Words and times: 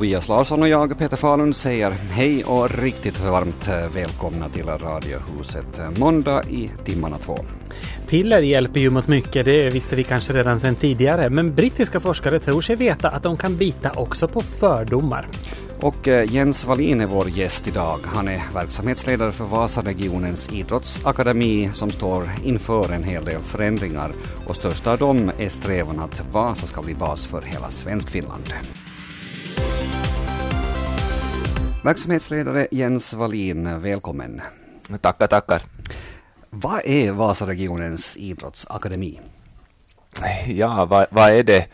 Tobias 0.00 0.28
Larsson 0.28 0.62
och 0.62 0.68
jag, 0.68 0.98
Peter 0.98 1.16
Falun, 1.16 1.54
säger 1.54 1.90
hej 1.90 2.44
och 2.44 2.70
riktigt 2.70 3.20
varmt 3.20 3.68
välkomna 3.94 4.48
till 4.48 4.66
Radiohuset. 4.66 5.98
Måndag 5.98 6.44
i 6.44 6.70
timmarna 6.84 7.18
två. 7.18 7.38
Piller 8.08 8.42
hjälper 8.42 8.80
ju 8.80 8.90
mot 8.90 9.08
mycket, 9.08 9.44
det 9.44 9.70
visste 9.70 9.96
vi 9.96 10.04
kanske 10.04 10.32
redan 10.32 10.60
sedan 10.60 10.74
tidigare. 10.74 11.30
Men 11.30 11.54
brittiska 11.54 12.00
forskare 12.00 12.38
tror 12.38 12.60
sig 12.60 12.76
veta 12.76 13.08
att 13.08 13.22
de 13.22 13.36
kan 13.36 13.56
bita 13.56 13.90
också 13.90 14.28
på 14.28 14.40
fördomar. 14.40 15.28
Och 15.80 16.08
eh, 16.08 16.32
Jens 16.32 16.64
Wallin 16.64 17.00
är 17.00 17.06
vår 17.06 17.28
gäst 17.28 17.68
idag. 17.68 17.98
Han 18.04 18.28
är 18.28 18.42
verksamhetsledare 18.54 19.32
för 19.32 19.44
Vasaregionens 19.44 20.52
idrottsakademi 20.52 21.70
som 21.74 21.90
står 21.90 22.30
inför 22.44 22.92
en 22.92 23.04
hel 23.04 23.24
del 23.24 23.42
förändringar 23.42 24.12
och 24.46 24.56
störst 24.56 24.86
av 24.86 24.98
dem 24.98 25.32
är 25.38 25.48
strävan 25.48 26.00
att 26.00 26.32
Vasa 26.32 26.66
ska 26.66 26.82
bli 26.82 26.94
bas 26.94 27.26
för 27.26 27.42
hela 27.42 27.70
Svenskfinland. 27.70 28.54
Verksamhetsledare 31.82 32.68
Jens 32.70 33.14
Wallin, 33.14 33.80
välkommen. 33.80 34.40
Tackar, 35.00 35.26
tackar. 35.26 35.62
Vad 36.50 36.80
är 36.84 37.12
Vasaregionens 37.12 38.16
idrottsakademi? 38.16 39.20
Ja, 40.46 40.84
vad, 40.84 41.06
vad 41.10 41.30
är 41.30 41.42
det? 41.42 41.68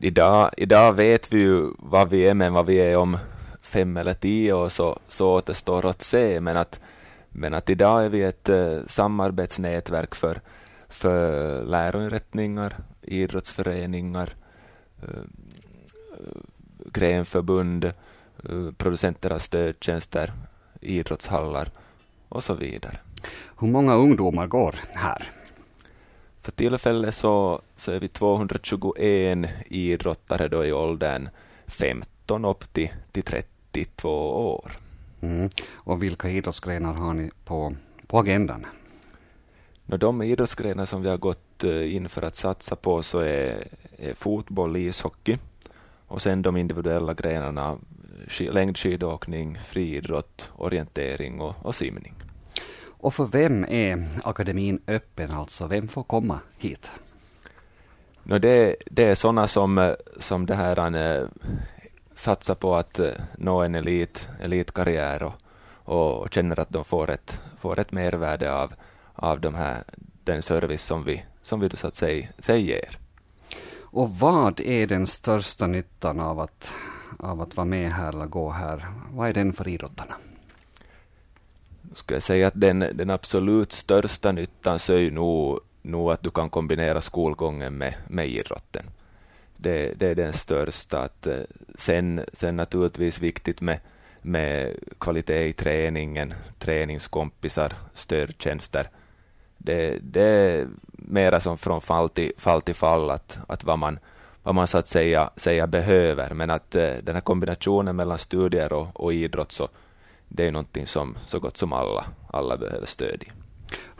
Idag, 0.00 0.50
idag 0.56 0.92
vet 0.92 1.32
vi 1.32 1.38
ju 1.38 1.70
vad 1.78 2.08
vi 2.08 2.28
är, 2.28 2.34
men 2.34 2.52
vad 2.52 2.66
vi 2.66 2.76
är 2.76 2.96
om 2.96 3.18
fem 3.62 3.96
eller 3.96 4.14
tio 4.14 4.52
år 4.52 4.68
så, 4.68 4.98
så 5.08 5.32
återstår 5.32 5.86
att 5.86 6.02
se. 6.02 6.40
Men 6.40 6.56
att, 6.56 6.80
men 7.30 7.54
att 7.54 7.70
idag 7.70 8.04
är 8.04 8.08
vi 8.08 8.22
ett 8.22 8.48
uh, 8.48 8.80
samarbetsnätverk 8.86 10.14
för, 10.14 10.40
för 10.88 11.64
läroinrättningar, 11.64 12.76
idrottsföreningar, 13.02 14.34
uh, 15.02 15.24
grenförbund, 16.92 17.92
uh, 18.50 18.72
producenter 18.72 19.30
av 19.30 19.38
stödtjänster, 19.38 20.32
idrottshallar 20.80 21.70
och 22.28 22.44
så 22.44 22.54
vidare. 22.54 22.98
Hur 23.58 23.68
många 23.68 23.94
ungdomar 23.94 24.46
går 24.46 24.74
här? 24.94 25.30
För 26.40 26.52
tillfället 26.52 27.14
så, 27.14 27.60
så 27.76 27.92
är 27.92 28.00
vi 28.00 28.08
221 28.08 29.48
idrottare 29.66 30.48
då 30.48 30.64
i 30.64 30.72
åldern 30.72 31.28
15 31.66 32.44
upp 32.44 32.72
till, 32.72 32.88
till 33.12 33.22
32 33.22 34.08
år. 34.30 34.72
Mm. 35.20 35.50
Och 35.74 36.02
vilka 36.02 36.30
idrottsgrenar 36.30 36.92
har 36.92 37.14
ni 37.14 37.30
på, 37.44 37.74
på 38.06 38.18
agendan? 38.18 38.66
De 39.86 40.22
idrottsgrenar 40.22 40.86
som 40.86 41.02
vi 41.02 41.08
har 41.08 41.16
gått 41.16 41.64
in 41.64 42.08
för 42.08 42.22
att 42.22 42.36
satsa 42.36 42.76
på 42.76 43.02
så 43.02 43.18
är, 43.18 43.68
är 43.98 44.14
fotboll, 44.14 44.76
ishockey 44.76 45.38
och 46.06 46.22
sen 46.22 46.42
de 46.42 46.56
individuella 46.56 47.14
grenarna 47.14 47.78
längdskidåkning, 48.38 49.58
friidrott, 49.66 50.50
orientering 50.56 51.40
och, 51.40 51.54
och 51.62 51.74
simning. 51.74 52.14
Och 52.88 53.14
för 53.14 53.26
vem 53.26 53.64
är 53.64 54.04
akademin 54.24 54.80
öppen, 54.86 55.30
alltså 55.30 55.66
vem 55.66 55.88
får 55.88 56.02
komma 56.02 56.40
hit? 56.58 56.90
No, 58.22 58.38
det, 58.38 58.76
det 58.86 59.04
är 59.04 59.14
sådana 59.14 59.48
som, 59.48 59.94
som 60.18 60.46
det 60.46 60.54
här 60.54 60.96
äh, 60.96 61.28
satsar 62.14 62.54
på 62.54 62.74
att 62.74 62.98
äh, 62.98 63.10
nå 63.38 63.62
en 63.62 63.74
elit, 63.74 64.28
elitkarriär 64.40 65.22
och, 65.22 65.34
och 66.20 66.34
känner 66.34 66.60
att 66.60 66.70
de 66.70 66.84
får 66.84 67.10
ett, 67.10 67.40
får 67.60 67.80
ett 67.80 67.92
mervärde 67.92 68.52
av, 68.52 68.74
av 69.14 69.40
de 69.40 69.54
här, 69.54 69.84
den 70.24 70.42
service 70.42 70.82
som 70.82 71.04
vi, 71.04 71.24
som 71.42 71.60
vi 71.60 71.70
så 71.76 71.86
att 71.86 71.96
säga, 71.96 72.28
säga 72.38 72.58
ger. 72.58 72.98
Och 73.80 74.10
vad 74.10 74.60
är 74.60 74.86
den 74.86 75.06
största 75.06 75.66
nyttan 75.66 76.20
av 76.20 76.40
att, 76.40 76.72
av 77.18 77.40
att 77.40 77.56
vara 77.56 77.64
med 77.64 77.90
här 77.90 78.08
eller 78.08 78.26
gå 78.26 78.50
här? 78.50 78.86
Vad 79.12 79.28
är 79.28 79.32
den 79.32 79.52
för 79.52 79.68
idrottarna? 79.68 80.14
Ska 81.94 82.14
jag 82.14 82.22
säga 82.22 82.46
att 82.46 82.60
den, 82.60 82.78
den 82.78 83.10
absolut 83.10 83.72
största 83.72 84.32
nyttan 84.32 84.78
så 84.78 84.92
är 84.92 84.98
ju 84.98 85.10
nog, 85.10 85.60
nog 85.82 86.12
att 86.12 86.22
du 86.22 86.30
kan 86.30 86.50
kombinera 86.50 87.00
skolgången 87.00 87.74
med, 87.74 87.94
med 88.08 88.28
idrotten. 88.28 88.86
Det, 89.56 90.00
det 90.00 90.08
är 90.08 90.14
den 90.14 90.32
största. 90.32 90.98
Att, 90.98 91.26
eh, 91.26 91.40
sen, 91.78 92.20
sen 92.32 92.56
naturligtvis 92.56 93.20
viktigt 93.20 93.60
med, 93.60 93.80
med 94.22 94.76
kvalitet 94.98 95.48
i 95.48 95.52
träningen, 95.52 96.34
träningskompisar, 96.58 97.72
stödtjänster. 97.94 98.90
Det, 99.58 99.98
det 100.02 100.22
är 100.22 100.68
mera 100.92 101.40
som 101.40 101.58
från 101.58 101.80
fall 101.80 102.08
till 102.08 102.32
fall, 102.38 102.62
till 102.62 102.74
fall 102.74 103.10
att, 103.10 103.38
att 103.48 103.64
vad, 103.64 103.78
man, 103.78 103.98
vad 104.46 104.54
man 104.54 104.66
så 104.66 104.78
att 104.78 104.88
säga, 104.88 105.30
säga 105.36 105.66
behöver, 105.66 106.34
men 106.34 106.50
att 106.50 106.70
den 106.70 107.14
här 107.14 107.20
kombinationen 107.20 107.96
mellan 107.96 108.18
studier 108.18 108.72
och, 108.72 109.00
och 109.00 109.14
idrott 109.14 109.52
så, 109.52 109.68
det 110.28 110.46
är 110.46 110.52
någonting 110.52 110.86
som 110.86 111.16
så 111.26 111.38
gott 111.38 111.56
som 111.56 111.72
alla, 111.72 112.04
alla 112.30 112.56
behöver 112.56 112.86
stöd 112.86 113.22
i. 113.22 113.32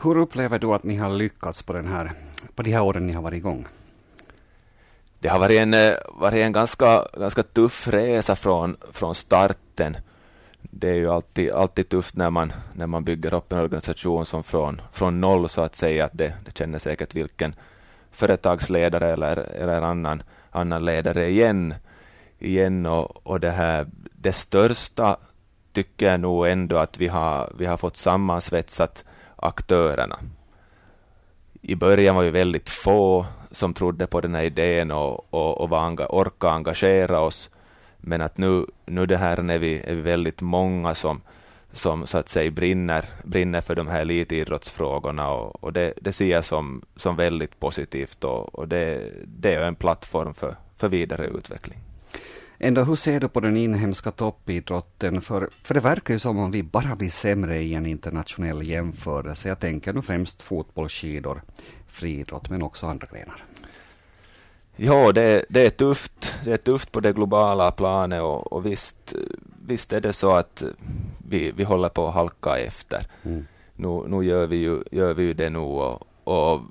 Hur 0.03 0.17
upplever 0.17 0.59
du 0.59 0.67
att 0.67 0.83
ni 0.83 0.95
har 0.95 1.09
lyckats 1.09 1.63
på, 1.63 1.73
den 1.73 1.87
här, 1.87 2.11
på 2.55 2.63
de 2.63 2.71
här 2.71 2.81
åren 2.81 3.07
ni 3.07 3.13
har 3.13 3.21
varit 3.21 3.37
igång? 3.37 3.67
Det 5.19 5.27
har 5.29 5.39
varit 5.39 5.59
en, 5.59 5.73
eh, 5.73 5.93
varit 6.09 6.37
en 6.37 6.53
ganska, 6.53 7.07
ganska 7.17 7.43
tuff 7.43 7.87
resa 7.87 8.35
från, 8.35 8.77
från 8.91 9.15
starten. 9.15 9.97
Det 10.61 10.89
är 10.89 10.95
ju 10.95 11.11
alltid, 11.11 11.51
alltid 11.51 11.89
tufft 11.89 12.15
när 12.15 12.29
man, 12.29 12.53
när 12.73 12.87
man 12.87 13.03
bygger 13.03 13.33
upp 13.33 13.51
en 13.51 13.59
organisation 13.59 14.25
som 14.25 14.43
från, 14.43 14.81
från 14.91 15.21
noll 15.21 15.49
så 15.49 15.61
att 15.61 15.75
säga. 15.75 16.05
Att 16.05 16.17
det, 16.17 16.33
det 16.45 16.57
känner 16.57 16.79
säkert 16.79 17.15
vilken 17.15 17.55
företagsledare 18.11 19.07
eller, 19.07 19.37
eller 19.37 19.81
annan, 19.81 20.23
annan 20.57 20.85
ledare 20.85 21.29
igen. 21.29 21.73
igen 22.39 22.85
och, 22.85 23.27
och 23.27 23.39
det, 23.39 23.51
här, 23.51 23.87
det 24.15 24.33
största 24.33 25.17
tycker 25.71 26.11
jag 26.11 26.19
nog 26.19 26.47
ändå 26.47 26.77
att 26.77 26.97
vi 26.97 27.07
har, 27.07 27.53
vi 27.57 27.65
har 27.65 27.77
fått 27.77 27.97
sammansvetsat 27.97 29.05
aktörerna. 29.35 30.19
I 31.61 31.75
början 31.75 32.15
var 32.15 32.23
vi 32.23 32.29
väldigt 32.29 32.69
få 32.69 33.25
som 33.51 33.73
trodde 33.73 34.07
på 34.07 34.21
den 34.21 34.35
här 34.35 34.43
idén 34.43 34.91
och, 34.91 35.33
och, 35.33 35.61
och 35.61 35.69
var, 35.69 36.05
orkade 36.09 36.53
engagera 36.53 37.19
oss. 37.19 37.49
Men 37.97 38.21
att 38.21 38.37
nu, 38.37 38.65
nu 38.85 39.05
det 39.05 39.17
här 39.17 39.49
är 39.49 39.59
vi, 39.59 39.81
är 39.81 39.95
vi 39.95 40.01
väldigt 40.01 40.41
många 40.41 40.95
som, 40.95 41.21
som 41.71 42.07
så 42.07 42.17
att 42.17 42.29
säga 42.29 42.51
brinner, 42.51 43.05
brinner 43.23 43.61
för 43.61 43.75
de 43.75 43.87
här 43.87 44.01
elitidrottsfrågorna 44.01 45.29
och, 45.29 45.63
och 45.63 45.73
det, 45.73 45.93
det 46.01 46.13
ser 46.13 46.31
jag 46.31 46.45
som, 46.45 46.81
som 46.95 47.15
väldigt 47.15 47.59
positivt 47.59 48.23
och, 48.23 48.55
och 48.55 48.67
det, 48.67 49.11
det 49.25 49.53
är 49.53 49.61
en 49.61 49.75
plattform 49.75 50.33
för, 50.33 50.55
för 50.77 50.89
vidare 50.89 51.27
utveckling. 51.27 51.79
Ändå, 52.59 52.83
hur 52.83 52.95
ser 52.95 53.19
du 53.19 53.27
på 53.27 53.39
den 53.39 53.57
inhemska 53.57 54.11
toppidrotten? 54.11 55.21
För, 55.21 55.49
för 55.63 55.73
det 55.73 55.79
verkar 55.79 56.13
ju 56.13 56.19
som 56.19 56.37
om 56.37 56.51
vi 56.51 56.63
bara 56.63 56.95
blir 56.95 57.09
sämre 57.09 57.57
i 57.57 57.73
en 57.73 57.85
internationell 57.85 58.67
jämförelse. 58.67 59.49
Jag 59.49 59.59
tänker 59.59 59.93
nu 59.93 60.01
främst 60.01 60.41
fotboll, 60.41 60.89
skidor, 60.89 61.41
friidrott, 61.87 62.49
men 62.49 62.61
också 62.61 62.87
andra 62.87 63.07
grenar. 63.11 63.43
Ja, 64.77 65.11
det, 65.11 65.45
det, 65.49 65.65
är 65.65 65.69
tufft. 65.69 66.35
Det 66.43 66.53
är 66.53 66.57
tufft 66.57 66.91
på 66.91 66.99
det 66.99 67.13
globala 67.13 67.71
planet 67.71 68.21
och, 68.21 68.53
och 68.53 68.65
visst, 68.65 69.13
visst 69.65 69.93
är 69.93 70.01
det 70.01 70.13
så 70.13 70.31
att 70.31 70.63
vi, 71.29 71.51
vi 71.51 71.63
håller 71.63 71.89
på 71.89 72.07
att 72.07 72.13
halka 72.13 72.57
efter. 72.57 73.07
Mm. 73.23 73.45
Nu, 73.75 74.03
nu 74.07 74.25
gör, 74.25 74.47
vi 74.47 74.55
ju, 74.55 74.83
gör 74.91 75.13
vi 75.13 75.23
ju 75.23 75.33
det 75.33 75.49
nu 75.49 75.59
och, 75.59 76.01
och 76.23 76.61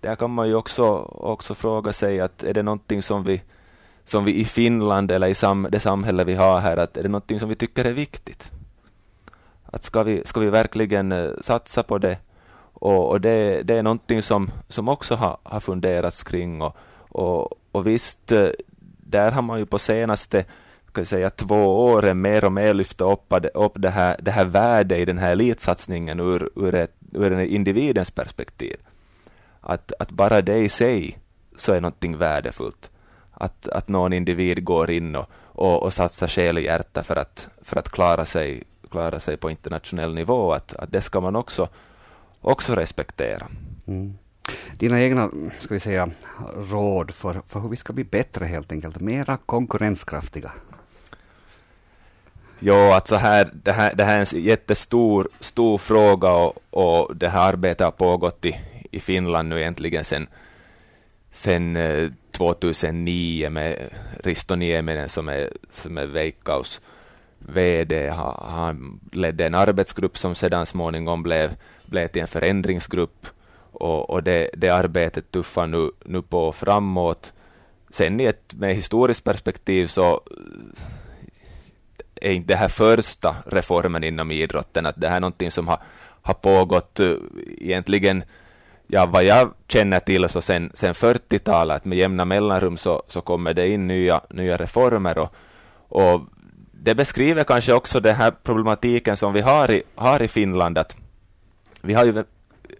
där 0.00 0.16
kan 0.16 0.30
man 0.30 0.48
ju 0.48 0.54
också, 0.54 0.84
också 1.08 1.54
fråga 1.54 1.92
sig 1.92 2.20
att 2.20 2.42
är 2.42 2.54
det 2.54 2.62
någonting 2.62 3.02
som 3.02 3.24
vi 3.24 3.42
som 4.04 4.24
vi 4.24 4.40
i 4.40 4.44
Finland 4.44 5.10
eller 5.10 5.28
i 5.28 5.34
sam, 5.34 5.68
det 5.70 5.80
samhälle 5.80 6.24
vi 6.24 6.34
har 6.34 6.60
här, 6.60 6.76
att 6.76 6.96
är 6.96 7.02
det 7.02 7.08
någonting 7.08 7.40
som 7.40 7.48
vi 7.48 7.54
tycker 7.54 7.84
är 7.84 7.92
viktigt? 7.92 8.50
Att 9.64 9.82
ska 9.82 10.02
vi, 10.02 10.22
ska 10.24 10.40
vi 10.40 10.50
verkligen 10.50 11.12
uh, 11.12 11.40
satsa 11.40 11.82
på 11.82 11.98
det? 11.98 12.18
Och, 12.72 13.10
och 13.10 13.20
det, 13.20 13.62
det, 13.62 13.74
är 13.74 13.82
någonting 13.82 14.22
som, 14.22 14.50
som 14.68 14.88
också 14.88 15.14
har, 15.14 15.38
har 15.42 15.60
funderats 15.60 16.22
kring 16.22 16.62
och, 16.62 16.76
och, 17.18 17.58
och 17.72 17.86
visst, 17.86 18.32
eh, 18.32 18.48
där 18.98 19.30
har 19.32 19.42
man 19.42 19.58
ju 19.58 19.66
på 19.66 19.78
senaste 19.78 20.42
kan 20.92 21.02
jag 21.02 21.06
säga, 21.06 21.30
två 21.30 21.84
åren 21.84 22.20
mer 22.20 22.44
och 22.44 22.52
mer 22.52 22.74
lyft 22.74 23.00
upp, 23.00 23.34
upp 23.54 23.72
det, 23.74 23.90
här, 23.90 24.16
det 24.22 24.30
här 24.30 24.44
värdet 24.44 24.98
i 24.98 25.04
den 25.04 25.18
här 25.18 25.32
elitsatsningen 25.32 26.20
ur, 26.20 26.50
ur, 26.56 26.74
ett, 26.74 26.94
ur 27.12 27.32
en 27.32 27.40
individens 27.40 28.10
perspektiv. 28.10 28.76
Att, 29.60 29.92
att 29.98 30.10
bara 30.10 30.42
det 30.42 30.56
i 30.58 30.68
sig 30.68 31.18
så 31.56 31.72
är 31.72 31.80
någonting 31.80 32.16
värdefullt 32.16 32.90
att, 33.40 33.68
att 33.68 33.88
någon 33.88 34.12
individ 34.12 34.64
går 34.64 34.90
in 34.90 35.16
och, 35.16 35.26
och, 35.42 35.82
och 35.82 35.92
satsar 35.92 36.28
själ 36.28 36.56
och 36.56 36.62
hjärta 36.62 37.02
för 37.02 37.16
att, 37.16 37.48
för 37.62 37.78
att 37.78 37.88
klara, 37.88 38.24
sig, 38.24 38.62
klara 38.90 39.20
sig 39.20 39.36
på 39.36 39.50
internationell 39.50 40.14
nivå, 40.14 40.52
att, 40.52 40.74
att 40.74 40.92
det 40.92 41.00
ska 41.00 41.20
man 41.20 41.36
också, 41.36 41.68
också 42.40 42.74
respektera. 42.74 43.46
Mm. 43.86 44.18
Dina 44.78 45.00
egna 45.00 45.30
ska 45.60 45.74
vi 45.74 45.80
säga, 45.80 46.08
råd 46.70 47.14
för, 47.14 47.42
för 47.46 47.60
hur 47.60 47.68
vi 47.68 47.76
ska 47.76 47.92
bli 47.92 48.04
bättre 48.04 48.44
helt 48.44 48.72
enkelt, 48.72 49.00
mera 49.00 49.36
konkurrenskraftiga? 49.36 50.52
Jo, 52.58 52.74
alltså 52.74 53.16
här, 53.16 53.50
det, 53.52 53.72
här, 53.72 53.94
det 53.94 54.04
här 54.04 54.18
är 54.18 54.36
en 54.36 54.42
jättestor 54.42 55.28
stor 55.40 55.78
fråga 55.78 56.32
och, 56.32 56.58
och 56.70 57.16
det 57.16 57.28
här 57.28 57.48
arbetet 57.48 57.84
har 57.84 57.90
pågått 57.90 58.44
i, 58.44 58.60
i 58.90 59.00
Finland 59.00 59.48
nu 59.48 59.60
egentligen 59.60 60.04
sedan 60.04 60.26
sen, 61.32 61.78
2009 62.32 63.44
eh, 63.44 63.50
med 63.50 63.88
Risto 64.24 64.54
Nieminen 64.54 65.08
som 65.08 65.28
är, 65.28 65.50
som 65.70 65.98
är 65.98 66.06
Veikkaus 66.06 66.80
VD. 67.38 68.08
Han 68.38 69.00
ledde 69.12 69.46
en 69.46 69.54
arbetsgrupp 69.54 70.18
som 70.18 70.34
sedan 70.34 70.66
småningom 70.66 71.22
blev, 71.22 71.56
blev 71.86 72.08
till 72.08 72.22
en 72.22 72.28
förändringsgrupp 72.28 73.26
och, 73.72 74.10
och 74.10 74.22
det, 74.22 74.50
det 74.52 74.68
arbetet 74.68 75.30
tuffar 75.30 75.66
nu, 75.66 75.90
nu 76.04 76.22
på 76.22 76.52
framåt. 76.52 77.32
Sen 77.90 78.20
i 78.20 78.24
ett 78.24 78.54
med 78.54 78.74
historiskt 78.74 79.24
perspektiv 79.24 79.86
så 79.86 80.12
eh, 80.12 80.20
är 82.30 82.32
inte 82.32 82.52
det 82.52 82.56
här 82.56 82.68
första 82.68 83.36
reformen 83.46 84.04
inom 84.04 84.30
idrotten, 84.30 84.86
att 84.86 85.00
det 85.00 85.08
här 85.08 85.16
är 85.16 85.20
någonting 85.20 85.50
som 85.50 85.68
har, 85.68 85.78
har 86.22 86.34
pågått 86.34 87.00
eh, 87.00 87.14
egentligen, 87.58 88.22
ja 88.86 89.06
vad 89.06 89.24
jag 89.24 89.54
känner 89.68 90.00
till 90.00 90.28
så 90.28 90.40
sen, 90.40 90.70
sen 90.74 90.94
40-talet, 90.94 91.84
med 91.84 91.98
jämna 91.98 92.24
mellanrum 92.24 92.76
så, 92.76 93.02
så 93.08 93.20
kommer 93.20 93.54
det 93.54 93.68
in 93.68 93.86
nya, 93.86 94.20
nya 94.30 94.56
reformer 94.56 95.18
och, 95.18 95.34
och 95.88 96.20
det 96.72 96.94
beskriver 96.94 97.44
kanske 97.44 97.72
också 97.72 98.00
den 98.00 98.14
här 98.14 98.30
problematiken 98.42 99.16
som 99.16 99.32
vi 99.32 99.40
har 99.40 99.70
i, 99.70 99.82
har 99.94 100.22
i 100.22 100.28
Finland, 100.28 100.78
att 100.78 100.96
vi 101.80 101.94
har 101.94 102.04
ju 102.04 102.24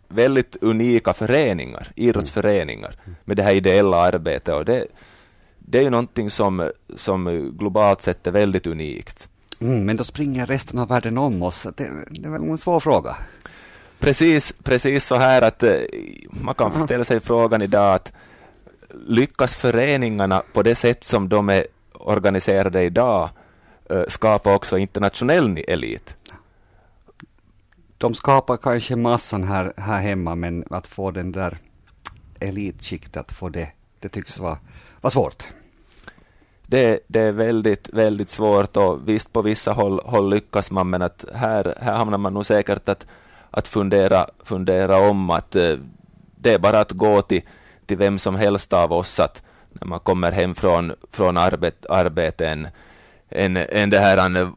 väldigt 0.09 0.57
unika 0.61 1.13
föreningar, 1.13 1.93
idrottsföreningar, 1.95 2.95
med 3.25 3.37
det 3.37 3.43
här 3.43 3.55
ideella 3.55 3.97
arbetet 3.97 4.55
och 4.55 4.65
det, 4.65 4.87
det 5.59 5.79
är 5.79 5.83
ju 5.83 5.91
någonting 5.91 6.31
som, 6.31 6.71
som 6.97 7.51
globalt 7.59 8.03
sett 8.03 8.27
är 8.27 8.31
väldigt 8.31 8.67
unikt. 8.67 9.29
Mm, 9.61 9.85
men 9.85 9.97
då 9.97 10.05
springer 10.05 10.47
resten 10.47 10.79
av 10.79 10.89
världen 10.89 11.19
om 11.19 11.43
oss. 11.43 11.63
Det, 11.77 11.91
det 12.11 12.29
är 12.29 12.31
väl 12.31 12.43
en 12.43 12.59
svår 12.59 12.81
fråga? 12.81 13.17
Precis, 13.99 14.55
precis 14.63 15.07
så 15.07 15.17
här 15.17 15.43
att 15.43 15.63
eh, 15.63 15.77
man 16.31 16.55
kan 16.55 16.81
ställa 16.81 17.05
sig 17.05 17.21
frågan 17.21 17.63
idag 17.63 17.95
att 17.95 18.13
lyckas 19.07 19.57
föreningarna 19.57 20.43
på 20.53 20.63
det 20.63 20.75
sätt 20.75 21.05
som 21.05 21.29
de 21.29 21.49
är 21.49 21.67
organiserade 21.93 22.83
idag 22.83 23.29
eh, 23.91 24.03
skapa 24.09 24.55
också 24.55 24.79
internationell 24.79 25.65
elit? 25.69 26.17
De 27.99 28.15
skapar 28.15 28.57
kanske 28.57 28.97
massan 28.97 29.45
här, 29.45 29.73
här 29.77 30.01
hemma, 30.01 30.35
men 30.35 30.65
att 30.71 30.87
få 30.87 31.11
den 31.11 31.33
där 31.33 31.59
elitskiktet, 32.41 33.17
att 33.17 33.33
få 33.33 33.49
det, 33.49 33.69
det 34.01 34.09
tycks 34.09 34.39
vara, 34.39 34.59
vara 35.01 35.11
svårt. 35.11 35.45
Det, 36.67 37.01
det 37.07 37.21
är 37.21 37.33
väldigt, 37.33 37.89
väldigt 37.89 38.31
svårt 38.31 38.77
och 38.77 39.09
visst 39.09 39.33
på 39.33 39.43
vissa 39.43 39.73
håll, 39.73 40.01
håll 40.05 40.31
lyckas 40.31 40.71
man, 40.71 40.91
men 40.91 41.03
att 41.03 41.25
här, 41.35 41.79
här 41.81 41.95
hamnar 41.95 42.19
man 42.19 42.35
nog 42.35 42.47
säkert 42.47 42.89
att, 42.89 43.07
att 43.51 43.69
fundera, 43.69 44.27
fundera 44.45 45.11
om 45.11 45.31
att 45.31 45.57
eh, 45.57 45.75
det 46.37 46.55
är 46.55 46.59
bara 46.59 46.81
att 46.81 46.93
gå 46.93 47.23
till, 47.23 47.43
till 47.87 47.97
vem 47.97 48.19
som 48.19 48.35
helst 48.35 48.73
av 48.73 48.93
oss 48.93 49.21
att 49.21 49.43
när 49.73 49.89
man 49.89 50.01
kommer 50.01 50.33
hem 50.33 50.55
från, 50.55 50.93
från 51.11 51.37
arbet, 51.37 51.87
arbete 51.87 52.49
en, 52.49 52.69
en, 53.29 53.57
en 53.57 53.91
det 53.91 53.99
här, 53.99 54.53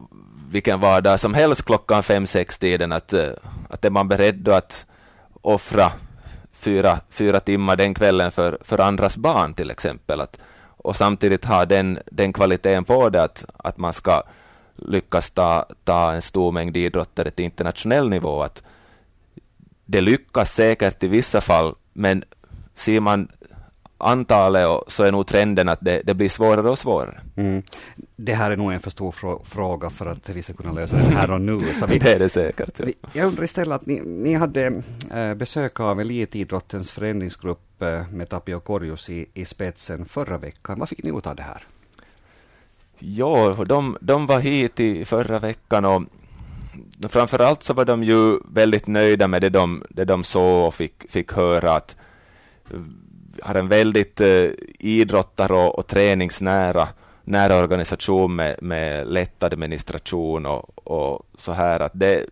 vilken 0.52 0.80
vardag 0.80 1.20
som 1.20 1.34
helst 1.34 1.64
klockan 1.64 2.02
fem, 2.02 2.26
sex 2.26 2.58
tiden 2.58 2.92
att, 2.92 3.12
eh, 3.12 3.30
att 3.68 3.84
är 3.84 3.90
man 3.90 4.08
beredd 4.08 4.48
att 4.48 4.86
offra 5.42 5.92
fyra, 6.52 6.98
fyra 7.10 7.40
timmar 7.40 7.76
den 7.76 7.94
kvällen 7.94 8.30
för, 8.30 8.58
för 8.60 8.78
andras 8.78 9.16
barn 9.16 9.54
till 9.54 9.70
exempel, 9.70 10.20
att, 10.20 10.38
och 10.76 10.96
samtidigt 10.96 11.44
ha 11.44 11.64
den, 11.64 11.98
den 12.10 12.32
kvaliteten 12.32 12.84
på 12.84 13.08
det 13.08 13.22
att, 13.22 13.44
att 13.56 13.78
man 13.78 13.92
ska 13.92 14.22
lyckas 14.76 15.30
ta, 15.30 15.66
ta 15.84 16.12
en 16.12 16.22
stor 16.22 16.52
mängd 16.52 16.76
idrottare 16.76 17.30
till 17.30 17.44
internationell 17.44 18.08
nivå. 18.08 18.42
Att 18.42 18.62
det 19.84 20.00
lyckas 20.00 20.52
säkert 20.52 21.02
i 21.02 21.08
vissa 21.08 21.40
fall, 21.40 21.74
men 21.92 22.24
ser 22.74 23.00
man 23.00 23.28
antalet 24.02 24.68
så 24.86 25.02
är 25.02 25.12
nog 25.12 25.26
trenden 25.26 25.68
att 25.68 25.78
det, 25.80 26.02
det 26.04 26.14
blir 26.14 26.28
svårare 26.28 26.70
och 26.70 26.78
svårare. 26.78 27.20
Mm. 27.36 27.62
Det 28.16 28.34
här 28.34 28.50
är 28.50 28.56
nog 28.56 28.72
en 28.72 28.80
för 28.80 28.90
stor 28.90 29.12
frå 29.12 29.42
fråga 29.44 29.90
för 29.90 30.06
att 30.06 30.28
vi 30.28 30.42
ska 30.42 30.52
kunna 30.52 30.72
lösa 30.72 30.96
den 30.96 31.16
här 31.16 31.30
och 31.30 31.40
nu. 31.40 31.60
Så 31.74 31.86
vi, 31.86 31.98
det 31.98 32.12
är 32.12 32.18
det 32.18 32.28
säkert. 32.28 32.80
Ja. 32.80 32.86
Jag 33.12 33.26
undrar 33.26 33.44
istället 33.44 33.74
att 33.74 33.86
ni, 33.86 34.00
ni 34.00 34.34
hade 34.34 34.82
äh, 35.14 35.34
besök 35.34 35.80
av 35.80 36.00
elitidrottens 36.00 36.90
förändringsgrupp 36.90 37.82
äh, 37.82 38.08
med 38.10 38.28
Tapio 38.28 38.60
Korjus 38.60 39.10
i, 39.10 39.26
i 39.34 39.44
spetsen 39.44 40.04
förra 40.04 40.38
veckan. 40.38 40.78
Vad 40.78 40.88
fick 40.88 41.02
ni 41.02 41.18
ut 41.18 41.26
av 41.26 41.36
det 41.36 41.42
här? 41.42 41.66
Ja, 42.98 43.64
de, 43.68 43.96
de 44.00 44.26
var 44.26 44.38
hit 44.40 44.80
i 44.80 45.04
förra 45.04 45.38
veckan 45.38 45.84
och 45.84 46.02
framförallt 47.08 47.62
så 47.62 47.74
var 47.74 47.84
de 47.84 48.04
ju 48.04 48.38
väldigt 48.48 48.86
nöjda 48.86 49.28
med 49.28 49.42
det 49.42 49.48
de, 49.48 49.84
det 49.90 50.04
de 50.04 50.24
såg 50.24 50.66
och 50.66 50.74
fick, 50.74 51.10
fick 51.10 51.32
höra 51.32 51.74
att 51.74 51.96
har 53.42 53.54
en 53.54 53.68
väldigt 53.68 54.20
eh, 54.20 54.50
idrottar 54.78 55.52
och, 55.52 55.78
och 55.78 55.86
träningsnära 55.86 56.88
nära 57.24 57.58
organisation 57.58 58.36
med, 58.36 58.56
med 58.62 59.06
lätt 59.06 59.42
administration 59.42 60.46
och, 60.46 60.88
och 60.88 61.26
så 61.38 61.52
här 61.52 61.80
att 61.80 61.92
det, 61.94 62.26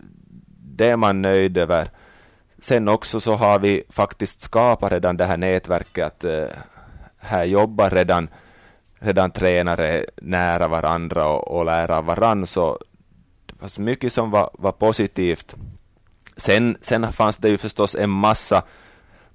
det 0.77 0.91
är 0.91 0.97
man 0.97 1.23
nöjd 1.23 1.59
över. 1.59 1.89
Sen 2.63 2.89
också 2.89 3.21
så 3.21 3.35
har 3.35 3.59
vi 3.59 3.83
faktiskt 3.89 4.41
skapat 4.41 4.93
redan 4.93 5.17
det 5.17 5.25
här 5.25 5.37
nätverket 5.37 6.07
att 6.07 6.25
eh, 6.25 6.47
här 7.19 7.45
jobbar 7.45 7.91
redan, 7.91 8.29
redan 8.99 9.31
tränare 9.31 10.05
nära 10.17 10.69
varandra 10.69 11.29
och, 11.29 11.59
och 11.59 11.65
lär 11.65 11.91
av 11.91 12.05
varandra 12.05 12.47
så 12.47 12.79
det 13.47 13.55
fanns 13.55 13.79
mycket 13.79 14.13
som 14.13 14.31
var, 14.31 14.51
var 14.53 14.73
positivt. 14.73 15.57
Sen, 16.37 16.77
sen 16.81 17.13
fanns 17.13 17.37
det 17.37 17.49
ju 17.49 17.59
förstås 17.59 17.95
en 17.95 18.11
massa 18.11 18.63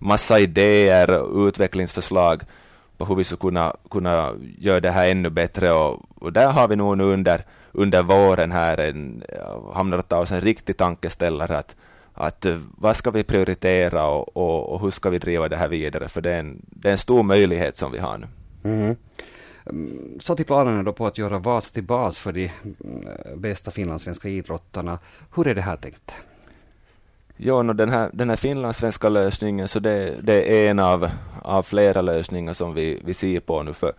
massa 0.05 0.39
idéer 0.39 1.11
och 1.11 1.47
utvecklingsförslag 1.47 2.43
på 2.97 3.05
hur 3.05 3.15
vi 3.15 3.23
ska 3.23 3.35
kunna, 3.35 3.75
kunna 3.89 4.33
göra 4.59 4.79
det 4.79 4.91
här 4.91 5.07
ännu 5.07 5.29
bättre 5.29 5.71
och, 5.71 6.01
och 6.15 6.33
där 6.33 6.51
har 6.51 6.67
vi 6.67 6.75
nog 6.75 6.97
nu 6.97 7.03
under, 7.03 7.45
under 7.71 8.03
våren 8.03 8.51
här 8.51 8.77
en, 8.77 9.23
hamnat 9.73 10.13
oss 10.13 10.31
en 10.31 10.41
riktig 10.41 10.77
tankeställare 10.77 11.57
att, 11.57 11.75
att 12.13 12.45
eh, 12.45 12.57
vad 12.77 12.95
ska 12.95 13.11
vi 13.11 13.23
prioritera 13.23 14.07
och, 14.07 14.37
och, 14.37 14.73
och, 14.73 14.81
hur 14.81 14.91
ska 14.91 15.09
vi 15.09 15.19
driva 15.19 15.49
det 15.49 15.57
här 15.57 15.67
vidare 15.67 16.07
för 16.07 16.21
det 16.21 16.31
är 16.31 16.39
en, 16.39 16.61
det 16.69 16.87
är 16.87 16.91
en 16.91 16.97
stor 16.97 17.23
möjlighet 17.23 17.77
som 17.77 17.91
vi 17.91 17.99
har 17.99 18.17
nu. 18.17 18.27
Mm-hmm. 18.63 18.95
Mm. 19.69 20.19
Så 20.19 20.35
till 20.35 20.45
planerna 20.45 20.83
då 20.83 20.93
på 20.93 21.07
att 21.07 21.17
göra 21.17 21.39
Vasa 21.39 21.69
till 21.73 21.83
bas 21.83 22.19
för 22.19 22.31
de 22.31 22.51
mm, 22.63 23.41
bästa 23.41 23.71
finlandssvenska 23.71 24.29
idrottarna. 24.29 24.99
Hur 25.35 25.47
är 25.47 25.55
det 25.55 25.61
här 25.61 25.77
tänkt? 25.77 26.11
Jo, 27.37 27.63
no, 27.63 27.73
den, 27.73 27.89
här, 27.89 28.09
den 28.13 28.29
här 28.29 28.35
finlandssvenska 28.35 29.09
lösningen, 29.09 29.67
så 29.67 29.79
det, 29.79 30.15
det 30.21 30.65
är 30.65 30.71
en 30.71 30.79
av, 30.79 31.09
av 31.41 31.63
flera 31.63 32.01
lösningar 32.01 32.53
som 32.53 32.73
vi, 32.73 33.01
vi 33.05 33.13
ser 33.13 33.39
på 33.39 33.63
nu 33.63 33.73
för, 33.73 33.93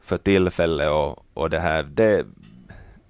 för 0.00 0.18
tillfället. 0.18 0.90
Och, 0.90 1.26
och 1.34 1.50
det, 1.50 1.60
här, 1.60 1.82
det, 1.82 2.26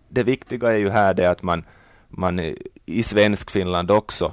det 0.08 0.22
viktiga 0.22 0.72
är 0.72 0.76
ju 0.76 0.90
här 0.90 1.14
det 1.14 1.30
att 1.30 1.42
man, 1.42 1.64
man 2.08 2.54
i 2.87 3.02
svensk 3.02 3.50
Finland 3.50 3.90
också 3.90 4.32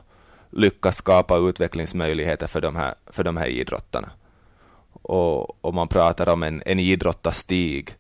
lyckas 0.52 0.98
skapa 0.98 1.38
utvecklingsmöjligheter 1.38 2.48
för 2.48 2.62
de 2.62 2.76
här, 2.76 2.96
för 3.06 3.24
de 3.24 3.38
här 3.38 3.48
idrottarna. 3.48 4.10
Och, 5.02 5.66
och 5.66 5.74
man 5.74 5.88
pratar 5.88 6.30
om 6.30 6.44
en, 6.44 6.64
en 6.66 6.80
idrottarstig 6.80 7.96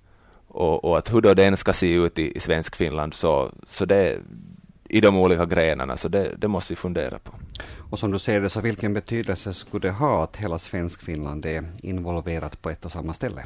och, 0.48 0.86
och 0.86 0.98
att 0.98 1.13
hur 1.13 1.22
då 1.22 1.34
den 1.34 1.58
ska 1.58 1.74
se 1.74 1.94
ut 1.94 2.20
i, 2.20 2.38
i 2.38 2.39
svensk 2.39 2.75
Finland, 2.75 3.13
så, 3.13 3.51
så 3.70 3.86
det, 3.86 4.20
i 4.89 5.01
de 5.01 5.17
olika 5.17 5.46
grenarna, 5.46 5.98
så 5.98 6.08
det, 6.08 6.36
det, 6.38 6.48
måste 6.48 6.74
vi 6.74 6.77
fundera 6.77 7.20
på. 7.20 7.32
Och 7.89 8.00
som 8.00 8.12
du 8.12 8.20
ser 8.20 8.41
det, 8.41 8.50
så 8.50 8.62
vilken 8.62 8.94
betydelse 8.94 9.53
skulle 9.53 9.88
det 9.88 9.94
ha 9.94 10.24
att 10.24 10.38
hela 10.38 10.60
Svenskfinland 10.60 11.46
är 11.46 11.63
involverat 11.82 12.62
på 12.62 12.70
ett 12.70 12.86
och 12.86 12.91
samma 12.91 13.13
ställe? 13.13 13.46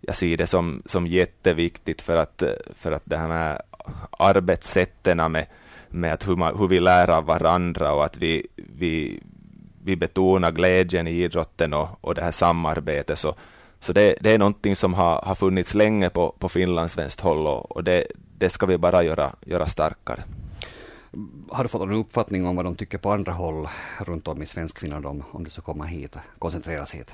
Jag 0.00 0.16
ser 0.16 0.36
det 0.36 0.46
som, 0.46 0.82
som 0.86 1.06
jätteviktigt 1.06 2.02
för 2.02 2.16
att, 2.16 2.42
för 2.74 2.92
att 2.92 3.02
det 3.04 3.16
här 3.16 3.28
med 3.28 3.62
arbetssätten 4.10 5.32
med, 5.32 5.46
med 5.88 6.12
att 6.12 6.28
hur, 6.28 6.36
man, 6.36 6.58
hur 6.58 6.68
vi 6.68 6.80
lär 6.80 7.10
av 7.10 7.24
varandra 7.24 7.92
och 7.92 8.04
att 8.04 8.16
vi, 8.16 8.46
vi, 8.56 9.20
vi 9.84 9.96
betonar 9.96 10.52
glädjen 10.52 11.06
i 11.06 11.10
idrotten 11.10 11.74
och, 11.74 11.88
och 12.00 12.14
det 12.14 12.22
här 12.22 12.30
samarbetet. 12.30 13.18
Så, 13.18 13.34
så 13.80 13.92
det, 13.92 14.16
det 14.20 14.30
är 14.30 14.38
någonting 14.38 14.76
som 14.76 14.94
har, 14.94 15.22
har 15.22 15.34
funnits 15.34 15.74
länge 15.74 16.10
på, 16.10 16.34
på 16.38 16.48
finlandssvenskt 16.48 17.20
håll 17.20 17.46
och, 17.46 17.76
och 17.76 17.84
det, 17.84 18.06
det 18.38 18.50
ska 18.50 18.66
vi 18.66 18.78
bara 18.78 19.02
göra, 19.02 19.32
göra 19.46 19.66
starkare. 19.66 20.22
Har 21.50 21.62
du 21.62 21.68
fått 21.68 21.82
en 21.82 21.92
uppfattning 21.92 22.46
om 22.46 22.56
vad 22.56 22.64
de 22.64 22.74
tycker 22.74 22.98
på 22.98 23.12
andra 23.12 23.32
håll 23.32 23.68
runt 23.98 24.28
om 24.28 24.42
i 24.42 24.46
Svenskfinland 24.46 25.06
om, 25.06 25.24
om 25.30 25.44
det 25.44 25.50
ska 25.50 25.62
komma 25.62 25.84
hit, 25.84 26.16
koncentreras 26.38 26.94
hit? 26.94 27.10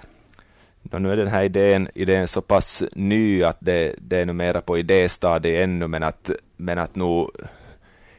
No, 0.83 0.99
nu 0.99 1.13
är 1.13 1.17
den 1.17 1.29
här 1.29 1.43
idén, 1.43 1.89
idén 1.95 2.29
så 2.29 2.41
pass 2.41 2.83
ny 2.93 3.43
att 3.43 3.57
det, 3.61 3.95
det 3.99 4.17
är 4.17 4.27
numera 4.27 4.61
på 4.61 4.79
idéstadiet 4.79 5.65
ännu, 5.65 5.87
men 5.87 6.03
att, 6.03 6.31
men 6.57 6.79
att 6.79 6.95
nu 6.95 7.27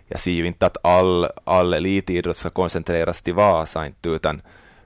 jag 0.08 0.20
ser 0.20 0.32
ju 0.32 0.48
inte 0.48 0.66
att 0.66 0.78
all, 0.86 1.28
all 1.44 1.74
elitidrott 1.74 2.38
ska 2.38 2.50
koncentreras 2.50 3.22
till 3.22 3.34
Vasa, 3.34 3.86
inte, 3.86 4.10
utan, 4.10 4.42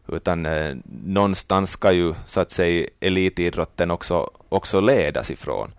utan 0.08 0.46
eh, 0.46 0.76
någonstans 1.06 1.72
ska 1.72 1.92
ju 1.92 2.14
så 2.26 2.40
att 2.40 2.52
säga 2.52 2.88
elitidrotten 3.00 3.92
också, 3.92 4.30
också 4.50 4.80
ledas 4.80 5.32
ifrån. 5.32 5.72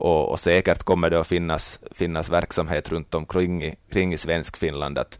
Och, 0.00 0.28
och 0.28 0.40
säkert 0.40 0.82
kommer 0.82 1.10
det 1.10 1.20
att 1.20 1.26
finnas, 1.26 1.80
finnas 1.92 2.30
verksamhet 2.30 2.88
runt 2.88 3.14
omkring 3.14 3.64
i, 3.64 3.74
kring 3.90 4.12
i 4.12 4.18
svensk 4.18 4.56
Finland. 4.56 4.98
Att 4.98 5.18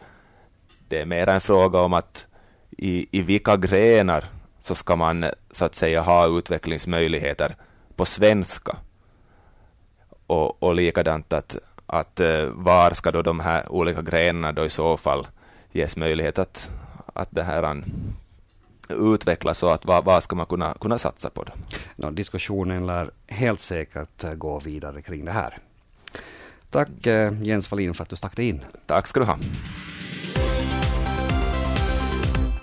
det 0.89 1.01
är 1.01 1.07
mer 1.07 1.29
en 1.29 1.41
fråga 1.41 1.81
om 1.81 1.93
att 1.93 2.27
i, 2.71 3.19
i 3.19 3.23
vilka 3.23 3.57
grenar 3.57 4.25
så 4.61 4.75
ska 4.75 4.97
man 4.97 5.25
så 5.51 5.65
att 5.65 5.75
säga 5.75 6.01
ha 6.01 6.39
utvecklingsmöjligheter 6.39 7.57
på 7.97 8.07
svenska. 8.07 8.77
Och, 10.27 10.63
och 10.63 10.75
likadant 10.75 11.33
att, 11.33 11.57
att 11.87 12.21
eh, 12.21 12.45
var 12.45 12.91
ska 12.91 13.11
då 13.11 13.23
de 13.23 13.41
här 13.41 13.73
olika 13.73 14.03
grenarna 14.03 14.53
då 14.53 14.65
i 14.65 14.71
så 14.71 14.97
fall 14.97 15.27
ges 15.73 15.97
möjlighet 15.97 16.39
att, 16.39 16.71
att 17.15 17.29
det 17.31 17.43
här 17.43 17.83
utvecklas 18.91 19.59
så 19.59 19.69
att 19.69 19.85
vad, 19.85 20.05
vad 20.05 20.23
ska 20.23 20.37
man 20.37 20.47
kunna, 20.47 20.75
kunna 20.81 20.99
satsa 20.99 21.31
på? 21.31 21.45
Då? 21.45 21.53
No, 21.97 22.11
diskussionen 22.11 22.87
lär 22.87 23.11
helt 23.27 23.61
säkert 23.61 24.25
eh, 24.25 24.35
gå 24.35 24.61
vidare 24.61 25.03
kring 25.03 25.25
det 25.25 25.33
här. 25.33 25.59
Tack 26.71 27.07
eh, 27.07 27.43
Jens 27.43 27.71
Wallin 27.71 27.95
för 27.95 28.03
att 28.03 28.11
du 28.11 28.17
stack 28.17 28.37
dig 28.37 28.49
in. 28.49 28.61
Tack 28.87 29.07
ska 29.07 29.21
du 29.21 29.27
ha 29.27 29.39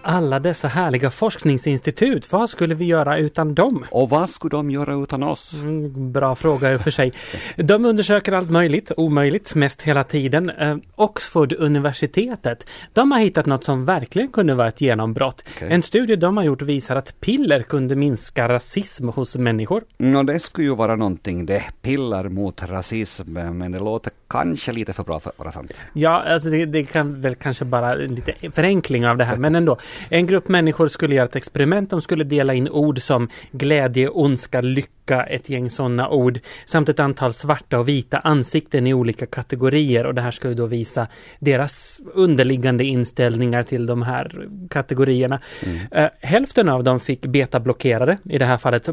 alla 0.08 0.40
dessa 0.40 0.68
härliga 0.68 1.10
forskningsinstitut, 1.10 2.32
vad 2.32 2.50
skulle 2.50 2.76
vi 2.76 2.86
göra 2.86 3.18
utan 3.18 3.56
dem? 3.56 3.86
Och 3.92 4.10
vad 4.10 4.30
skulle 4.30 4.50
de 4.50 4.72
göra 4.72 5.04
utan 5.04 5.24
oss? 5.24 5.54
Mm, 5.54 6.12
bra 6.12 6.36
fråga 6.36 6.74
i 6.74 6.76
och 6.76 6.82
för 6.82 6.92
sig. 6.92 7.12
De 7.56 7.86
undersöker 7.86 8.32
allt 8.32 8.50
möjligt, 8.50 8.92
omöjligt, 8.98 9.56
mest 9.56 9.82
hela 9.82 10.04
tiden. 10.04 10.50
Eh, 10.50 10.78
Oxford-universitetet, 10.96 12.70
de 12.94 13.12
har 13.12 13.20
hittat 13.20 13.46
något 13.46 13.64
som 13.64 13.86
verkligen 13.86 14.28
kunde 14.28 14.54
vara 14.54 14.68
ett 14.68 14.82
genombrott. 14.82 15.44
Okay. 15.56 15.70
En 15.70 15.82
studie 15.82 16.16
de 16.16 16.38
har 16.38 16.44
gjort 16.44 16.62
visar 16.62 16.96
att 16.96 17.22
piller 17.22 17.64
kunde 17.64 17.96
minska 17.96 18.50
rasism 18.50 19.10
hos 19.10 19.36
människor. 19.36 19.84
Ja, 19.98 20.24
det 20.24 20.40
skulle 20.40 20.68
ju 20.68 20.76
vara 20.76 20.96
någonting 20.96 21.46
det. 21.46 21.64
Piller 21.82 22.30
mot 22.30 22.64
rasism, 22.64 23.34
men 23.34 23.72
det 23.72 23.80
låter 23.80 24.12
kanske 24.30 24.72
lite 24.72 24.94
för 24.94 25.04
bra 25.04 25.20
för 25.20 25.30
att 25.30 25.40
vara 25.40 25.52
sant. 25.52 25.74
Ja, 25.94 26.24
alltså 26.24 26.50
det, 26.50 26.66
det 26.66 26.84
kan 26.84 27.22
väl 27.22 27.36
kanske 27.36 27.66
bara 27.66 27.96
lite 27.96 28.34
förenkling 28.52 29.08
av 29.08 29.18
det 29.18 29.26
här, 29.26 29.38
men 29.38 29.56
ändå. 29.56 29.78
En 30.10 30.28
grupp 30.28 30.48
människor 30.48 30.88
skulle 30.88 31.16
göra 31.16 31.26
ett 31.26 31.36
experiment. 31.36 31.90
De 31.90 32.02
skulle 32.02 32.24
dela 32.24 32.54
in 32.54 32.70
ord 32.70 33.02
som 33.02 33.30
glädje, 33.52 34.10
ondska, 34.10 34.62
lycka, 34.62 35.24
ett 35.24 35.50
gäng 35.50 35.70
sådana 35.70 36.10
ord, 36.10 36.40
samt 36.66 36.90
ett 36.90 37.00
antal 37.00 37.34
svarta 37.34 37.80
och 37.80 37.88
vita 37.88 38.18
ansikten 38.18 38.88
i 38.88 38.94
olika 38.94 39.26
kategorier 39.26 40.06
och 40.06 40.16
det 40.16 40.22
här 40.22 40.32
skulle 40.32 40.54
då 40.54 40.66
visa 40.66 41.08
deras 41.40 42.02
underliggande 42.14 42.84
inställningar 42.84 43.64
till 43.64 43.86
de 43.86 44.02
här 44.02 44.48
kategorierna. 44.70 45.40
Mm. 45.66 45.78
Uh, 45.78 46.10
hälften 46.22 46.70
av 46.70 46.84
dem 46.84 47.00
fick 47.00 47.22
betablockerade, 47.22 48.18
i 48.30 48.38
det 48.38 48.46
här 48.46 48.58
fallet 48.58 48.90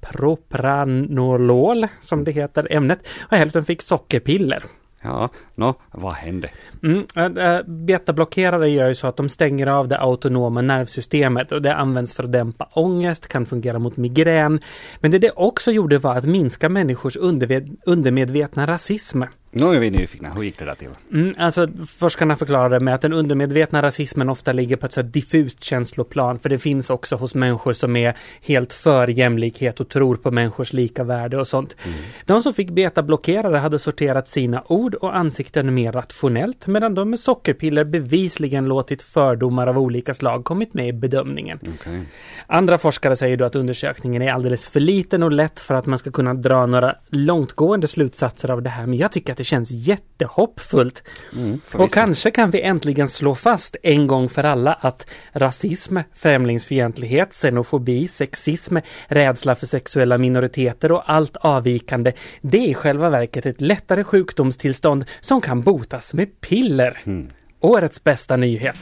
propranolol, 0.00 1.86
som 2.00 2.24
det 2.24 2.32
heter 2.32 2.72
ämnet, 2.72 2.98
och 3.30 3.36
hälften 3.36 3.64
fick 3.64 3.82
sockerpiller. 3.82 4.64
Ja, 5.04 5.28
nå, 5.54 5.74
vad 5.92 6.12
hände? 6.12 6.50
Mm, 6.82 7.06
eh, 7.16 7.24
eh, 7.24 7.54
äh, 7.54 7.62
betablockerare 7.66 8.70
gör 8.70 8.88
ju 8.88 8.94
så 8.94 9.06
att 9.06 9.16
de 9.16 9.28
stänger 9.28 9.66
av 9.66 9.88
det 9.88 9.98
autonoma 9.98 10.62
nervsystemet 10.62 11.52
och 11.52 11.62
det 11.62 11.74
används 11.74 12.14
för 12.14 12.24
att 12.24 12.32
dämpa 12.32 12.68
ångest, 12.72 13.28
kan 13.28 13.46
fungera 13.46 13.78
mot 13.78 13.96
migrän. 13.96 14.60
Men 15.00 15.10
det 15.10 15.18
det 15.18 15.30
också 15.30 15.70
gjorde 15.70 15.98
var 15.98 16.16
att 16.16 16.24
minska 16.24 16.68
människors 16.68 17.16
undermedvetna 17.86 18.66
rasism. 18.66 19.22
Nu 19.56 19.64
är 19.64 19.80
vi 19.80 19.90
nyfikna, 19.90 20.30
hur 20.30 20.42
gick 20.42 20.58
det 20.58 20.64
där 20.64 20.74
till? 20.74 20.88
Mm, 21.12 21.34
alltså, 21.38 21.68
forskarna 21.98 22.36
förklarade 22.36 22.80
med 22.80 22.94
att 22.94 23.00
den 23.00 23.12
undermedvetna 23.12 23.82
rasismen 23.82 24.28
ofta 24.28 24.52
ligger 24.52 24.76
på 24.76 24.86
ett 24.86 24.92
så 24.92 25.02
diffust 25.02 25.64
känsloplan, 25.64 26.38
för 26.38 26.48
det 26.48 26.58
finns 26.58 26.90
också 26.90 27.16
hos 27.16 27.34
människor 27.34 27.72
som 27.72 27.96
är 27.96 28.14
helt 28.42 28.72
för 28.72 29.08
jämlikhet 29.08 29.80
och 29.80 29.88
tror 29.88 30.16
på 30.16 30.30
människors 30.30 30.72
lika 30.72 31.04
värde 31.04 31.38
och 31.38 31.48
sånt. 31.48 31.76
Mm. 31.84 31.98
De 32.24 32.42
som 32.42 32.54
fick 32.54 32.70
betablockerare 32.70 33.56
hade 33.56 33.78
sorterat 33.78 34.28
sina 34.28 34.62
ord 34.66 34.94
och 34.94 35.16
ansikten 35.16 35.74
mer 35.74 35.92
rationellt, 35.92 36.66
medan 36.66 36.94
de 36.94 37.10
med 37.10 37.18
sockerpiller 37.18 37.84
bevisligen 37.84 38.64
låtit 38.64 39.02
fördomar 39.02 39.66
av 39.66 39.78
olika 39.78 40.14
slag 40.14 40.44
kommit 40.44 40.74
med 40.74 40.88
i 40.88 40.92
bedömningen. 40.92 41.58
Okay. 41.74 42.00
Andra 42.46 42.78
forskare 42.78 43.16
säger 43.16 43.36
då 43.36 43.44
att 43.44 43.56
undersökningen 43.56 44.22
är 44.22 44.32
alldeles 44.32 44.68
för 44.68 44.80
liten 44.80 45.22
och 45.22 45.32
lätt 45.32 45.60
för 45.60 45.74
att 45.74 45.86
man 45.86 45.98
ska 45.98 46.10
kunna 46.10 46.34
dra 46.34 46.66
några 46.66 46.96
långtgående 47.08 47.86
slutsatser 47.86 48.50
av 48.50 48.62
det 48.62 48.70
här, 48.70 48.86
men 48.86 48.98
jag 48.98 49.12
tycker 49.12 49.32
att 49.32 49.38
det 49.38 49.43
känns 49.44 49.70
jättehoppfullt. 49.70 51.02
Mm, 51.36 51.60
och 51.72 51.92
kanske 51.92 52.30
kan 52.30 52.50
vi 52.50 52.60
äntligen 52.60 53.08
slå 53.08 53.34
fast 53.34 53.76
en 53.82 54.06
gång 54.06 54.28
för 54.28 54.44
alla 54.44 54.72
att 54.72 55.06
rasism, 55.32 55.98
främlingsfientlighet, 56.14 57.32
xenofobi, 57.32 58.08
sexism, 58.08 58.76
rädsla 59.06 59.54
för 59.54 59.66
sexuella 59.66 60.18
minoriteter 60.18 60.92
och 60.92 61.10
allt 61.10 61.36
avvikande, 61.36 62.12
det 62.40 62.58
är 62.58 62.68
i 62.68 62.74
själva 62.74 63.10
verket 63.10 63.46
ett 63.46 63.60
lättare 63.60 64.04
sjukdomstillstånd 64.04 65.04
som 65.20 65.40
kan 65.40 65.62
botas 65.62 66.14
med 66.14 66.40
piller. 66.40 66.98
Mm. 67.04 67.30
Årets 67.60 68.04
bästa 68.04 68.36
nyhet. 68.36 68.76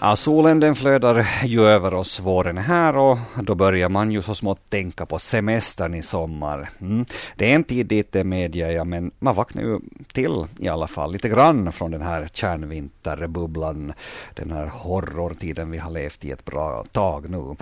Ja, 0.00 0.16
solen 0.16 0.60
den 0.60 0.74
flödar 0.74 1.26
ju 1.44 1.60
över 1.60 1.94
oss, 1.94 2.20
våren 2.20 2.58
är 2.58 2.62
här 2.62 2.96
och 2.96 3.18
då 3.42 3.54
börjar 3.54 3.88
man 3.88 4.10
ju 4.10 4.22
så 4.22 4.34
smått 4.34 4.70
tänka 4.70 5.06
på 5.06 5.18
semestern 5.18 5.94
i 5.94 6.02
sommar. 6.02 6.68
Mm. 6.80 7.04
Det 7.36 7.50
är 7.50 7.54
en 7.54 7.64
tid 7.64 7.86
dit 7.86 8.16
eh, 8.16 8.18
det 8.18 8.24
medger 8.24 8.70
jag, 8.70 8.86
men 8.86 9.10
man 9.18 9.34
vaknar 9.34 9.62
ju 9.62 9.80
till 10.12 10.44
i 10.58 10.68
alla 10.68 10.86
fall 10.86 11.12
lite 11.12 11.28
grann 11.28 11.72
från 11.72 11.90
den 11.90 12.02
här 12.02 12.28
kärnvinterbubblan, 12.32 13.92
den 14.34 14.50
här 14.50 14.66
horrortiden 14.66 15.70
vi 15.70 15.78
har 15.78 15.90
levt 15.90 16.24
i 16.24 16.30
ett 16.30 16.44
bra 16.44 16.84
tag 16.92 17.30
nu. 17.30 17.56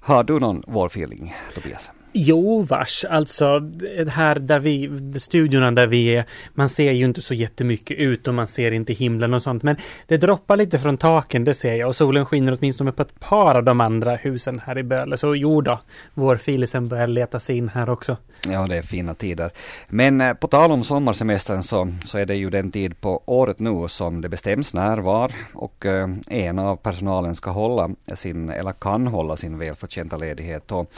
Har 0.00 0.24
du 0.24 0.40
någon 0.40 0.62
vårfeeling, 0.66 1.34
Tobias? 1.54 1.90
Jo, 2.12 2.62
vars. 2.62 3.04
Alltså 3.04 3.70
här 4.08 4.34
där 4.34 4.58
vi, 4.58 4.90
studiorna 5.20 5.70
där 5.70 5.86
vi 5.86 6.16
är, 6.16 6.24
man 6.54 6.68
ser 6.68 6.92
ju 6.92 7.04
inte 7.04 7.22
så 7.22 7.34
jättemycket 7.34 7.98
ut 7.98 8.28
och 8.28 8.34
man 8.34 8.46
ser 8.46 8.72
inte 8.72 8.92
himlen 8.92 9.34
och 9.34 9.42
sånt. 9.42 9.62
Men 9.62 9.76
det 10.06 10.16
droppar 10.16 10.56
lite 10.56 10.78
från 10.78 10.96
taken, 10.96 11.44
det 11.44 11.54
ser 11.54 11.74
jag. 11.74 11.88
Och 11.88 11.96
solen 11.96 12.26
skiner 12.26 12.56
åtminstone 12.60 12.92
på 12.92 13.02
ett 13.02 13.20
par 13.20 13.54
av 13.54 13.64
de 13.64 13.80
andra 13.80 14.16
husen 14.16 14.60
här 14.64 14.78
i 14.78 14.82
Böle. 14.82 15.16
Så 15.16 15.34
jo 15.34 15.60
då, 15.60 15.80
vår 16.14 16.36
filisen 16.36 16.88
börjar 16.88 17.06
leta 17.06 17.40
sig 17.40 17.56
in 17.56 17.68
här 17.68 17.90
också. 17.90 18.16
Ja, 18.48 18.66
det 18.66 18.76
är 18.76 18.82
fina 18.82 19.14
tider. 19.14 19.50
Men 19.88 20.20
eh, 20.20 20.32
på 20.32 20.48
tal 20.48 20.72
om 20.72 20.84
sommarsemestern 20.84 21.62
så, 21.62 21.88
så 22.04 22.18
är 22.18 22.26
det 22.26 22.34
ju 22.34 22.50
den 22.50 22.70
tid 22.70 23.00
på 23.00 23.22
året 23.26 23.60
nu 23.60 23.88
som 23.88 24.20
det 24.20 24.28
bestäms 24.28 24.74
när, 24.74 24.98
var 24.98 25.32
och 25.54 25.86
eh, 25.86 26.08
en 26.26 26.58
av 26.58 26.76
personalen 26.76 27.34
ska 27.34 27.50
hålla 27.50 27.90
sin, 28.14 28.50
eller 28.50 28.72
kan 28.72 29.06
hålla 29.06 29.36
sin 29.36 29.58
välförtjänta 29.58 30.16
ledighet. 30.16 30.72
Och 30.72 30.90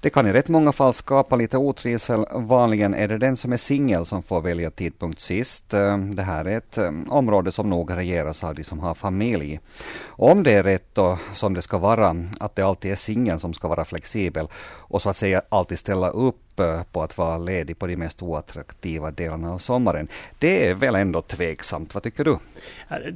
det 0.00 0.10
kan 0.10 0.26
i 0.26 0.32
rätt 0.32 0.48
många 0.48 0.72
fall 0.72 0.94
skapa 0.94 1.36
lite 1.36 1.58
otrivsel. 1.58 2.24
Vanligen 2.32 2.94
är 2.94 3.08
det 3.08 3.18
den 3.18 3.36
som 3.36 3.52
är 3.52 3.56
singel 3.56 4.06
som 4.06 4.22
får 4.22 4.40
välja 4.40 4.70
tidpunkt 4.70 5.20
sist. 5.20 5.74
Eh, 5.74 5.98
det 5.98 6.22
här 6.22 6.44
är 6.44 6.56
ett 6.56 6.78
eh, 6.78 6.90
område 7.08 7.52
som 7.52 7.70
nog 7.70 7.96
regeras 7.96 8.44
av 8.44 8.54
de 8.54 8.64
som 8.64 8.78
har 8.78 8.94
familj. 8.94 9.60
Om 10.08 10.42
det 10.42 10.52
är 10.52 10.62
rätt 10.62 10.98
och 10.98 11.18
som 11.34 11.54
det 11.54 11.62
ska 11.62 11.78
vara, 11.78 12.16
att 12.40 12.56
det 12.56 12.62
alltid 12.62 12.92
är 12.92 12.96
singeln 12.96 13.38
som 13.38 13.54
ska 13.54 13.68
vara 13.68 13.84
flexibel 13.84 14.48
och 14.78 15.02
så 15.02 15.10
att 15.10 15.16
säga 15.16 15.42
alltid 15.48 15.78
ställa 15.78 16.10
upp 16.10 16.49
på 16.92 17.02
att 17.02 17.18
vara 17.18 17.38
ledig 17.38 17.78
på 17.78 17.86
de 17.86 17.96
mest 17.96 18.22
oattraktiva 18.22 19.10
delarna 19.10 19.52
av 19.52 19.58
sommaren. 19.58 20.08
Det 20.38 20.66
är 20.66 20.74
väl 20.74 20.94
ändå 20.94 21.22
tveksamt, 21.22 21.94
vad 21.94 22.02
tycker 22.02 22.24
du? 22.24 22.38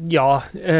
Ja, 0.09 0.43
eh, 0.65 0.75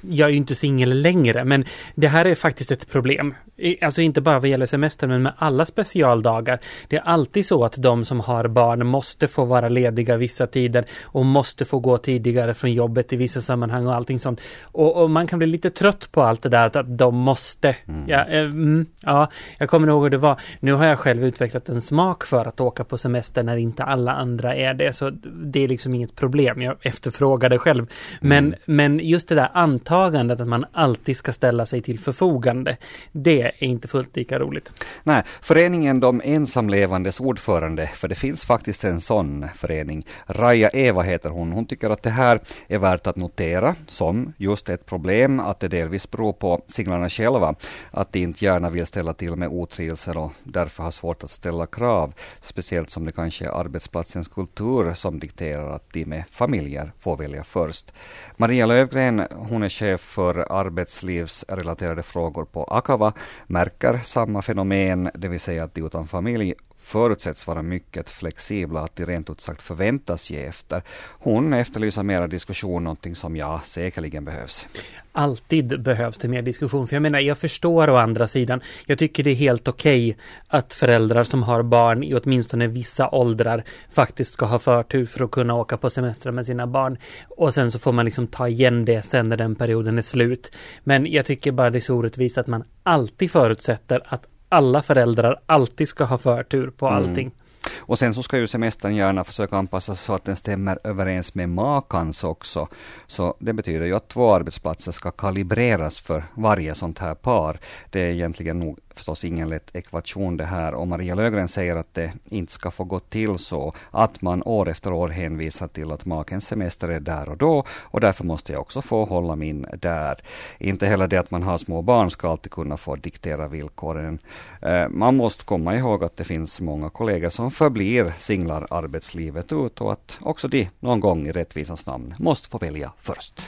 jag 0.00 0.28
är 0.28 0.28
ju 0.28 0.36
inte 0.36 0.54
singel 0.54 1.00
längre, 1.00 1.44
men 1.44 1.64
det 1.94 2.08
här 2.08 2.24
är 2.24 2.34
faktiskt 2.34 2.70
ett 2.70 2.90
problem. 2.90 3.34
Alltså 3.80 4.00
inte 4.00 4.20
bara 4.20 4.38
vad 4.38 4.48
gäller 4.48 4.66
semestern, 4.66 5.10
men 5.10 5.22
med 5.22 5.32
alla 5.38 5.64
specialdagar. 5.64 6.58
Det 6.88 6.96
är 6.96 7.00
alltid 7.00 7.46
så 7.46 7.64
att 7.64 7.82
de 7.82 8.04
som 8.04 8.20
har 8.20 8.48
barn 8.48 8.86
måste 8.86 9.28
få 9.28 9.44
vara 9.44 9.68
lediga 9.68 10.16
vissa 10.16 10.46
tider 10.46 10.84
och 11.04 11.26
måste 11.26 11.64
få 11.64 11.78
gå 11.78 11.98
tidigare 11.98 12.54
från 12.54 12.72
jobbet 12.72 13.12
i 13.12 13.16
vissa 13.16 13.40
sammanhang 13.40 13.86
och 13.86 13.94
allting 13.94 14.18
sånt. 14.18 14.40
Och, 14.62 15.02
och 15.02 15.10
man 15.10 15.26
kan 15.26 15.38
bli 15.38 15.48
lite 15.48 15.70
trött 15.70 16.08
på 16.12 16.22
allt 16.22 16.42
det 16.42 16.48
där 16.48 16.76
att 16.76 16.98
de 16.98 17.16
måste. 17.16 17.76
Mm. 17.88 18.04
Ja, 18.08 18.24
eh, 18.24 18.40
mm, 18.40 18.86
ja, 19.00 19.30
jag 19.58 19.68
kommer 19.68 19.88
ihåg 19.88 20.02
hur 20.02 20.10
det 20.10 20.18
var. 20.18 20.40
Nu 20.60 20.72
har 20.72 20.86
jag 20.86 20.98
själv 20.98 21.24
utvecklat 21.24 21.68
en 21.68 21.80
smak 21.92 22.24
för 22.24 22.48
att 22.48 22.60
åka 22.60 22.84
på 22.84 22.98
semester 22.98 23.42
när 23.42 23.56
inte 23.56 23.84
alla 23.84 24.12
andra 24.12 24.54
är 24.54 24.74
det. 24.74 24.92
Så 24.92 25.10
det 25.24 25.64
är 25.64 25.68
liksom 25.68 25.94
inget 25.94 26.16
problem. 26.16 26.62
Jag 26.62 26.76
efterfrågar 26.82 27.50
det 27.50 27.58
själv. 27.58 27.86
Men, 28.20 28.46
mm. 28.46 28.58
men 28.64 29.00
just 29.02 29.28
det 29.28 29.34
där 29.34 29.50
antagandet 29.54 30.40
att 30.40 30.48
man 30.48 30.64
alltid 30.72 31.16
ska 31.16 31.32
ställa 31.32 31.66
sig 31.66 31.82
till 31.82 31.98
förfogande. 31.98 32.76
Det 33.12 33.42
är 33.42 33.64
inte 33.64 33.88
fullt 33.88 34.16
lika 34.16 34.38
roligt. 34.38 34.84
Nej, 35.02 35.22
föreningen 35.40 36.00
De 36.00 36.20
ensamlevandes 36.24 37.20
ordförande, 37.20 37.86
för 37.86 38.08
det 38.08 38.14
finns 38.14 38.44
faktiskt 38.44 38.84
en 38.84 39.00
sån 39.00 39.46
förening. 39.54 40.06
Raja 40.26 40.68
Eva 40.68 41.02
heter 41.02 41.30
hon. 41.30 41.52
Hon 41.52 41.66
tycker 41.66 41.90
att 41.90 42.02
det 42.02 42.10
här 42.10 42.40
är 42.68 42.78
värt 42.78 43.06
att 43.06 43.16
notera 43.16 43.74
som 43.86 44.32
just 44.36 44.68
ett 44.68 44.86
problem, 44.86 45.40
att 45.40 45.60
det 45.60 45.68
delvis 45.68 46.10
beror 46.10 46.32
på 46.32 46.62
singlarna 46.66 47.08
själva, 47.08 47.54
att 47.90 48.12
de 48.12 48.18
inte 48.22 48.44
gärna 48.44 48.70
vill 48.70 48.86
ställa 48.86 49.14
till 49.14 49.36
med 49.36 49.48
otrivsel 49.48 50.16
och 50.16 50.32
därför 50.44 50.82
har 50.82 50.90
svårt 50.90 51.24
att 51.24 51.30
ställa 51.30 51.66
krav 51.66 51.81
krav, 51.82 52.14
speciellt 52.40 52.90
som 52.90 53.04
det 53.04 53.12
kanske 53.12 53.44
är 53.44 53.60
arbetsplatsens 53.60 54.28
kultur 54.28 54.94
som 54.94 55.18
dikterar 55.18 55.74
att 55.74 55.92
de 55.92 56.04
med 56.04 56.24
familjer 56.30 56.92
får 56.98 57.16
välja 57.16 57.44
först. 57.44 57.92
Maria 58.36 58.66
Lövgren, 58.66 59.22
hon 59.30 59.62
är 59.62 59.68
chef 59.68 60.00
för 60.00 60.52
arbetslivsrelaterade 60.52 62.02
frågor 62.02 62.44
på 62.44 62.64
Akava, 62.64 63.12
märker 63.46 64.00
samma 64.04 64.42
fenomen, 64.42 65.10
det 65.14 65.28
vill 65.28 65.40
säga 65.40 65.64
att 65.64 65.74
de 65.74 65.86
utan 65.86 66.06
familj 66.06 66.54
förutsätts 66.82 67.46
vara 67.46 67.62
mycket 67.62 68.10
flexibla, 68.10 68.80
att 68.80 68.96
de 68.96 69.06
rent 69.06 69.30
ut 69.30 69.40
sagt 69.40 69.62
förväntas 69.62 70.30
ge 70.30 70.44
efter. 70.44 70.82
Hon 71.10 71.52
efterlyser 71.52 72.02
mera 72.02 72.26
diskussion, 72.26 72.84
någonting 72.84 73.16
som 73.16 73.36
ja, 73.36 73.60
säkerligen 73.64 74.24
behövs. 74.24 74.66
Alltid 75.12 75.82
behövs 75.82 76.18
det 76.18 76.28
mer 76.28 76.42
diskussion, 76.42 76.88
för 76.88 76.96
jag 76.96 77.02
menar, 77.02 77.20
jag 77.20 77.38
förstår 77.38 77.90
å 77.90 77.96
andra 77.96 78.26
sidan, 78.26 78.60
jag 78.86 78.98
tycker 78.98 79.24
det 79.24 79.30
är 79.30 79.34
helt 79.34 79.68
okej 79.68 80.10
okay 80.10 80.22
att 80.48 80.72
föräldrar 80.72 81.24
som 81.24 81.42
har 81.42 81.62
barn 81.62 82.02
i 82.02 82.14
åtminstone 82.14 82.66
vissa 82.66 83.08
åldrar 83.08 83.64
faktiskt 83.90 84.32
ska 84.32 84.46
ha 84.46 84.58
förtur 84.58 85.06
för 85.06 85.24
att 85.24 85.30
kunna 85.30 85.54
åka 85.54 85.76
på 85.76 85.90
semester 85.90 86.30
med 86.30 86.46
sina 86.46 86.66
barn. 86.66 86.98
Och 87.28 87.54
sen 87.54 87.70
så 87.70 87.78
får 87.78 87.92
man 87.92 88.04
liksom 88.04 88.26
ta 88.26 88.48
igen 88.48 88.84
det 88.84 89.02
sen 89.02 89.28
när 89.28 89.36
den 89.36 89.54
perioden 89.54 89.98
är 89.98 90.02
slut. 90.02 90.56
Men 90.84 91.12
jag 91.12 91.26
tycker 91.26 91.52
bara 91.52 91.70
det 91.70 91.78
är 91.78 91.80
så 91.80 91.94
orättvist 91.94 92.38
att 92.38 92.46
man 92.46 92.64
alltid 92.82 93.30
förutsätter 93.30 94.00
att 94.04 94.26
alla 94.52 94.82
föräldrar 94.82 95.40
alltid 95.46 95.88
ska 95.88 96.04
ha 96.04 96.18
förtur 96.18 96.70
på 96.70 96.86
mm. 96.86 96.96
allting. 96.98 97.26
Mm. 97.26 97.36
Och 97.78 97.98
sen 97.98 98.14
så 98.14 98.22
ska 98.22 98.38
ju 98.38 98.46
semestern 98.46 98.96
gärna 98.96 99.24
försöka 99.24 99.56
anpassas 99.56 100.00
så 100.00 100.14
att 100.14 100.24
den 100.24 100.36
stämmer 100.36 100.78
överens 100.84 101.34
med 101.34 101.48
makans 101.48 102.24
också. 102.24 102.68
Så 103.06 103.34
det 103.38 103.52
betyder 103.52 103.86
ju 103.86 103.94
att 103.94 104.08
två 104.08 104.34
arbetsplatser 104.34 104.92
ska 104.92 105.10
kalibreras 105.10 106.00
för 106.00 106.24
varje 106.34 106.74
sånt 106.74 106.98
här 106.98 107.14
par. 107.14 107.58
Det 107.90 108.00
är 108.00 108.10
egentligen 108.10 108.58
nog 108.58 108.78
förstås 108.94 109.24
ingen 109.24 109.48
lätt 109.48 109.76
ekvation 109.76 110.36
det 110.36 110.44
här 110.44 110.74
och 110.74 110.88
Maria 110.88 111.14
Lögren 111.14 111.48
säger 111.48 111.76
att 111.76 111.94
det 111.94 112.12
inte 112.24 112.52
ska 112.52 112.70
få 112.70 112.84
gå 112.84 113.00
till 113.00 113.38
så 113.38 113.74
att 113.90 114.22
man 114.22 114.42
år 114.42 114.68
efter 114.68 114.92
år 114.92 115.08
hänvisar 115.08 115.68
till 115.68 115.92
att 115.92 116.04
makens 116.04 116.46
semester 116.46 116.88
är 116.88 117.00
där 117.00 117.28
och 117.28 117.36
då 117.36 117.64
och 117.70 118.00
därför 118.00 118.24
måste 118.24 118.52
jag 118.52 118.60
också 118.60 118.82
få 118.82 119.04
hålla 119.04 119.36
min 119.36 119.66
där. 119.78 120.22
Inte 120.58 120.86
heller 120.86 121.08
det 121.08 121.16
att 121.16 121.30
man 121.30 121.42
har 121.42 121.58
små 121.58 121.82
barn 121.82 122.10
ska 122.10 122.30
alltid 122.30 122.52
kunna 122.52 122.76
få 122.76 122.96
diktera 122.96 123.48
villkoren. 123.48 124.18
Eh, 124.62 124.88
man 124.88 125.16
måste 125.16 125.44
komma 125.44 125.76
ihåg 125.76 126.04
att 126.04 126.16
det 126.16 126.24
finns 126.24 126.60
många 126.60 126.90
kollegor 126.90 127.28
som 127.28 127.50
förblir 127.50 128.12
singlar 128.18 128.66
arbetslivet 128.70 129.52
ut 129.52 129.80
och 129.80 129.92
att 129.92 130.18
också 130.20 130.48
de 130.48 130.68
någon 130.80 131.00
gång 131.00 131.26
i 131.26 131.32
rättvisans 131.32 131.86
namn 131.86 132.14
måste 132.18 132.48
få 132.48 132.58
välja 132.58 132.92
först. 133.00 133.42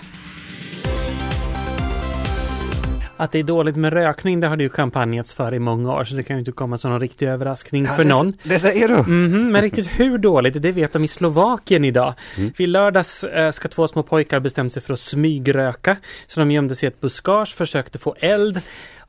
Att 3.24 3.32
det 3.32 3.38
är 3.38 3.42
dåligt 3.42 3.76
med 3.76 3.92
rökning, 3.92 4.40
det 4.40 4.48
har 4.48 4.56
det 4.56 4.62
ju 4.62 4.68
kampanjats 4.68 5.34
för 5.34 5.54
i 5.54 5.58
många 5.58 5.92
år, 5.92 6.04
så 6.04 6.16
det 6.16 6.22
kan 6.22 6.36
ju 6.36 6.38
inte 6.38 6.52
komma 6.52 6.78
som 6.78 6.90
någon 6.90 7.00
riktig 7.00 7.28
överraskning 7.28 7.86
för 7.86 8.04
någon. 8.04 8.30
Det, 8.30 8.48
det 8.48 8.58
säger 8.58 8.88
du! 8.88 8.94
Mm 8.94 9.06
-hmm, 9.06 9.50
men 9.50 9.62
riktigt 9.62 10.00
hur 10.00 10.18
dåligt, 10.18 10.62
det 10.62 10.72
vet 10.72 10.92
de 10.92 11.04
i 11.04 11.08
Slovakien 11.08 11.84
idag. 11.84 12.14
Mm. 12.36 12.52
Vid 12.56 12.68
lördags 12.68 13.24
äh, 13.24 13.50
ska 13.50 13.68
två 13.68 13.88
små 13.88 14.02
pojkar 14.02 14.40
bestämt 14.40 14.72
sig 14.72 14.82
för 14.82 14.92
att 14.92 15.00
smygröka, 15.00 15.96
så 16.26 16.40
de 16.40 16.50
gömde 16.50 16.74
sig 16.74 16.86
i 16.86 16.88
ett 16.88 17.00
buskage, 17.00 17.54
försökte 17.54 17.98
få 17.98 18.14
eld. 18.18 18.60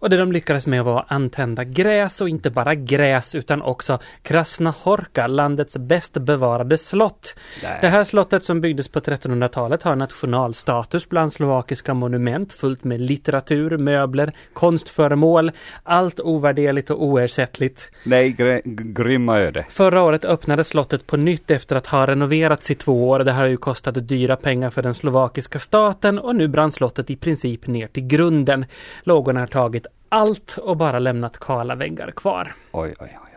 Och 0.05 0.11
det 0.11 0.17
de 0.17 0.31
lyckades 0.31 0.67
med 0.67 0.83
var 0.83 0.99
att 0.99 1.11
antända 1.11 1.63
gräs 1.63 2.21
och 2.21 2.29
inte 2.29 2.49
bara 2.49 2.75
gräs 2.75 3.35
utan 3.35 3.61
också 3.61 3.99
Krasnahorka, 4.21 5.27
landets 5.27 5.77
bäst 5.77 6.13
bevarade 6.13 6.77
slott. 6.77 7.35
Nej. 7.63 7.77
Det 7.81 7.87
här 7.87 8.03
slottet 8.03 8.43
som 8.43 8.61
byggdes 8.61 8.87
på 8.87 8.99
1300-talet 8.99 9.83
har 9.83 9.95
nationalstatus 9.95 11.09
bland 11.09 11.33
slovakiska 11.33 11.93
monument 11.93 12.53
fullt 12.53 12.83
med 12.83 13.01
litteratur, 13.01 13.77
möbler, 13.77 14.31
konstföremål, 14.53 15.51
allt 15.83 16.19
ovärderligt 16.19 16.89
och 16.89 17.03
oersättligt. 17.03 17.91
Nej, 18.03 18.31
gr 18.31 18.61
grymma 18.65 19.39
öde. 19.39 19.65
Förra 19.69 20.01
året 20.01 20.25
öppnades 20.25 20.67
slottet 20.67 21.07
på 21.07 21.17
nytt 21.17 21.51
efter 21.51 21.75
att 21.75 21.87
ha 21.87 22.05
renoverats 22.07 22.71
i 22.71 22.75
två 22.75 23.09
år. 23.09 23.19
Det 23.19 23.31
här 23.31 23.41
har 23.41 23.49
ju 23.49 23.57
kostat 23.57 24.07
dyra 24.07 24.35
pengar 24.35 24.69
för 24.69 24.81
den 24.81 24.93
slovakiska 24.93 25.59
staten 25.59 26.19
och 26.19 26.35
nu 26.35 26.47
brann 26.47 26.71
slottet 26.71 27.09
i 27.09 27.15
princip 27.15 27.67
ner 27.67 27.87
till 27.87 28.07
grunden. 28.07 28.65
Lågorna 29.03 29.39
har 29.39 29.47
tagit 29.47 29.85
allt 30.09 30.57
och 30.57 30.77
bara 30.77 30.99
lämnat 30.99 31.39
kala 31.39 31.75
väggar 31.75 32.11
kvar. 32.11 32.55
Oj, 32.71 32.95
oj, 32.99 33.17
oj. 33.23 33.35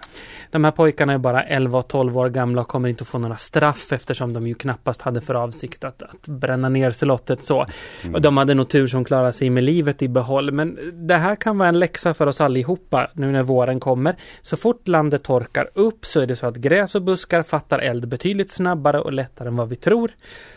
De 0.50 0.64
här 0.64 0.70
pojkarna 0.70 1.12
är 1.12 1.18
bara 1.18 1.40
11 1.40 1.78
och 1.78 1.88
12 1.88 2.18
år 2.18 2.28
gamla 2.28 2.62
och 2.62 2.68
kommer 2.68 2.88
inte 2.88 3.02
att 3.02 3.08
få 3.08 3.18
några 3.18 3.36
straff 3.36 3.92
eftersom 3.92 4.32
de 4.32 4.46
ju 4.46 4.54
knappast 4.54 5.02
hade 5.02 5.20
för 5.20 5.34
avsikt 5.34 5.84
att, 5.84 6.02
att 6.02 6.28
bränna 6.28 6.68
ner 6.68 6.90
slottet 6.90 7.44
så. 7.44 7.66
Mm. 8.02 8.14
Och 8.14 8.20
de 8.20 8.36
hade 8.36 8.54
nog 8.54 8.68
tur 8.68 8.86
som 8.86 9.04
klarade 9.04 9.32
sig 9.32 9.50
med 9.50 9.64
livet 9.64 10.02
i 10.02 10.08
behåll. 10.08 10.52
Men 10.52 10.78
det 11.06 11.14
här 11.14 11.36
kan 11.36 11.58
vara 11.58 11.68
en 11.68 11.78
läxa 11.78 12.14
för 12.14 12.26
oss 12.26 12.40
allihopa 12.40 13.10
nu 13.12 13.32
när 13.32 13.42
våren 13.42 13.80
kommer. 13.80 14.16
Så 14.42 14.56
fort 14.56 14.88
landet 14.88 15.24
torkar 15.24 15.70
upp 15.74 16.06
så 16.06 16.20
är 16.20 16.26
det 16.26 16.36
så 16.36 16.46
att 16.46 16.56
gräs 16.56 16.94
och 16.94 17.02
buskar 17.02 17.42
fattar 17.42 17.78
eld 17.78 18.08
betydligt 18.08 18.50
snabbare 18.50 19.00
och 19.00 19.12
lättare 19.12 19.48
än 19.48 19.56
vad 19.56 19.68
vi 19.68 19.76
tror. 19.76 20.10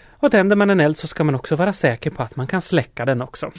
Och 0.10 0.32
tänder 0.32 0.56
man 0.56 0.70
en 0.70 0.80
eld 0.80 0.98
så 0.98 1.08
ska 1.08 1.24
man 1.24 1.36
också 1.36 1.56
vara 1.56 1.74
säker 1.74 2.10
på 2.10 2.24
att 2.24 2.36
man 2.36 2.48
kan 2.48 2.62
släcka 2.62 3.06
den 3.06 3.22
också. 3.22 3.52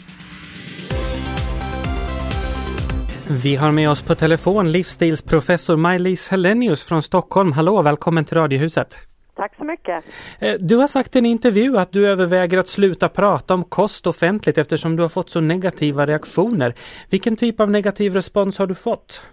Vi 3.35 3.57
har 3.57 3.73
med 3.73 3.90
oss 3.90 4.03
på 4.03 4.14
telefon 4.14 4.73
livsstilsprofessor 4.73 5.77
Maj-Lis 5.77 6.29
Hellenius 6.31 6.85
från 6.85 7.03
Stockholm. 7.03 7.53
Hallå, 7.53 7.83
välkommen 7.83 8.25
till 8.25 8.37
Radiohuset. 8.37 8.99
Tack 9.37 9.57
så 9.57 9.64
mycket. 9.64 10.05
Eh, 10.40 10.55
du 10.61 10.77
har 10.77 10.87
sagt 10.87 11.16
i 11.16 11.18
en 11.18 11.27
intervju 11.27 11.79
att 11.79 11.92
du 11.92 12.09
överväger 12.09 12.59
att 12.59 12.68
sluta 12.68 13.09
prata 13.09 13.55
om 13.55 13.64
kost 13.64 14.07
offentligt 14.07 14.59
eftersom 14.59 14.97
du 14.97 15.03
har 15.03 15.09
fått 15.09 15.31
så 15.31 15.40
negativa 15.40 16.07
reaktioner. 16.07 16.75
Vilken 17.11 17.37
typ 17.37 17.61
av 17.61 17.71
negativ 17.71 18.14
respons 18.14 18.59
har 18.59 18.66
du 18.66 18.75
fått? 18.75 19.27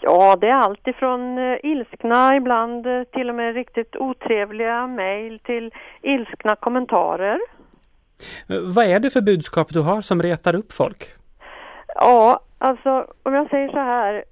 Ja, 0.00 0.36
det 0.36 0.46
är 0.46 0.54
allt 0.54 0.86
ifrån 0.86 1.38
uh, 1.38 1.58
ilskna, 1.62 2.36
ibland 2.36 2.86
uh, 2.86 3.04
till 3.04 3.28
och 3.28 3.34
med 3.34 3.54
riktigt 3.54 3.96
otrevliga 3.96 4.86
mejl 4.86 5.38
till 5.38 5.70
ilskna 6.02 6.56
kommentarer. 6.56 7.38
Vad 8.46 8.86
är 8.86 9.00
det 9.00 9.10
för 9.10 9.20
budskap 9.20 9.68
du 9.72 9.80
har 9.80 10.00
som 10.00 10.22
retar 10.22 10.54
upp 10.54 10.72
folk? 10.72 11.21
Ja, 11.94 12.40
Alltså, 12.64 13.06
om 13.22 13.34
jag 13.34 13.50
säger 13.50 13.68
så 13.68 13.78
här. 13.78 14.24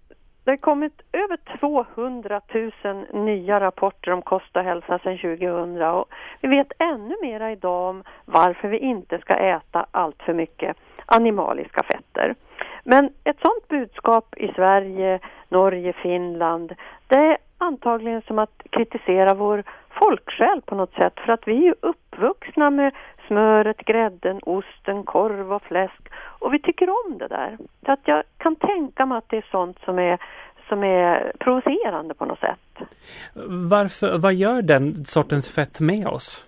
Det 0.44 0.50
har 0.50 0.56
kommit 0.56 1.02
över 1.12 1.38
200 1.58 2.40
000 2.84 3.24
nya 3.24 3.60
rapporter 3.60 4.12
om 4.12 4.22
kost 4.22 4.56
och 4.56 4.62
hälsa 4.62 4.98
sedan 4.98 5.18
2000 5.18 5.82
och 5.82 6.08
vi 6.40 6.48
vet 6.48 6.72
ännu 6.78 7.16
mera 7.22 7.52
idag 7.52 7.88
om 7.90 8.02
varför 8.24 8.68
vi 8.68 8.78
inte 8.78 9.18
ska 9.18 9.34
äta 9.34 9.86
allt 9.90 10.22
för 10.22 10.34
mycket 10.34 10.76
animaliska 11.06 11.82
fetter. 11.82 12.34
Men 12.84 13.10
ett 13.24 13.40
sådant 13.42 13.68
budskap 13.68 14.34
i 14.36 14.52
Sverige, 14.54 15.18
Norge, 15.48 15.92
Finland, 15.92 16.74
det 17.08 17.16
är 17.18 17.38
antagligen 17.58 18.22
som 18.22 18.38
att 18.38 18.62
kritisera 18.70 19.34
vår 19.34 19.62
folksjäl 19.88 20.62
på 20.62 20.74
något 20.74 20.94
sätt 20.94 21.20
för 21.20 21.32
att 21.32 21.48
vi 21.48 21.68
är 21.68 21.74
uppvuxna 21.80 22.70
med 22.70 22.94
smöret, 23.30 23.76
grädden, 23.76 24.40
osten, 24.42 25.04
korv 25.04 25.52
och 25.52 25.62
fläsk 25.62 26.02
och 26.38 26.54
vi 26.54 26.58
tycker 26.58 26.88
om 26.90 27.18
det 27.18 27.28
där. 27.28 27.58
Så 27.84 27.92
att 27.92 28.00
jag 28.04 28.22
kan 28.38 28.56
tänka 28.56 29.06
mig 29.06 29.18
att 29.18 29.28
det 29.28 29.36
är 29.36 29.46
sånt 29.50 29.78
som 29.84 29.98
är, 29.98 30.18
som 30.68 30.84
är 30.84 31.32
provocerande 31.38 32.14
på 32.14 32.24
något 32.24 32.40
sätt. 32.40 32.88
Varför, 33.70 34.18
vad 34.18 34.34
gör 34.34 34.62
den 34.62 35.04
sortens 35.04 35.54
fett 35.54 35.80
med 35.80 36.06
oss? 36.06 36.44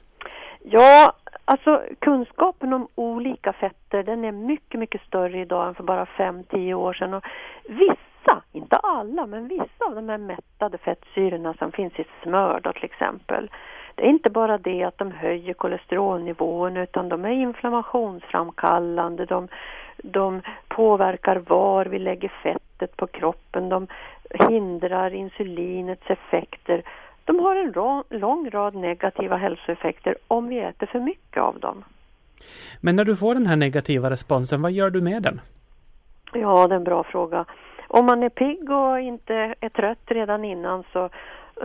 Ja, 0.64 1.12
alltså 1.45 1.83
kunskapen 1.99 2.73
om 2.73 2.88
olika 2.95 3.53
fetter 3.53 4.03
den 4.03 4.25
är 4.25 4.33
mycket, 4.33 4.81
mycket 4.81 5.03
större 5.07 5.40
idag 5.40 5.68
än 5.68 5.75
för 5.75 5.83
bara 5.83 6.05
5-10 6.05 6.75
år 6.75 6.92
sedan. 6.92 7.14
Och 7.14 7.25
vissa, 7.68 8.42
inte 8.53 8.77
alla, 8.77 9.27
men 9.27 9.49
vissa 9.49 9.85
av 9.88 9.95
de 9.95 10.09
här 10.09 10.18
mättade 10.18 10.79
fettsyrorna 10.79 11.55
som 11.55 11.73
finns 11.73 11.99
i 11.99 12.05
smör 12.23 12.61
då 12.62 12.73
till 12.73 12.85
exempel 12.85 13.51
det 13.94 14.02
är 14.02 14.09
inte 14.09 14.31
bara 14.31 14.59
det 14.59 14.85
att 14.85 14.98
de 14.98 15.11
höjer 15.11 15.55
kolesterolnivån 15.55 16.76
utan 16.76 17.09
de 17.09 17.24
är 17.24 17.31
inflammationsframkallande, 17.31 19.24
de, 19.24 19.48
de 19.96 20.42
påverkar 20.68 21.37
var 21.37 21.85
vi 21.85 21.98
lägger 21.98 22.33
fettet 22.42 22.96
på 22.96 23.07
kroppen, 23.07 23.68
de 23.68 23.87
hindrar 24.48 25.14
insulinets 25.14 26.11
effekter. 26.11 26.83
De 27.24 27.38
har 27.38 27.57
en 27.57 27.72
lång 28.20 28.50
rad 28.50 28.74
negativa 28.74 29.37
hälsoeffekter 29.37 30.16
om 30.28 30.48
vi 30.48 30.59
äter 30.59 30.87
för 30.87 31.00
mycket 31.00 31.42
av 31.42 31.61
dem. 31.61 31.85
Men 32.81 32.96
när 32.96 33.05
du 33.05 33.16
får 33.16 33.35
den 33.35 33.46
här 33.46 33.57
negativa 33.57 34.11
responsen, 34.11 34.62
vad 34.62 34.72
gör 34.72 34.90
du 34.90 35.00
med 35.00 35.22
den? 35.22 35.40
Ja, 36.33 36.68
det 36.68 36.74
är 36.74 36.76
en 36.76 36.85
bra 36.85 37.05
fråga. 37.05 37.44
Om 37.88 38.07
man 38.07 38.22
är 38.22 38.28
pigg 38.28 38.70
och 38.70 39.00
inte 39.00 39.55
är 39.61 39.68
trött 39.68 40.02
redan 40.07 40.44
innan 40.44 40.85
så 40.92 41.09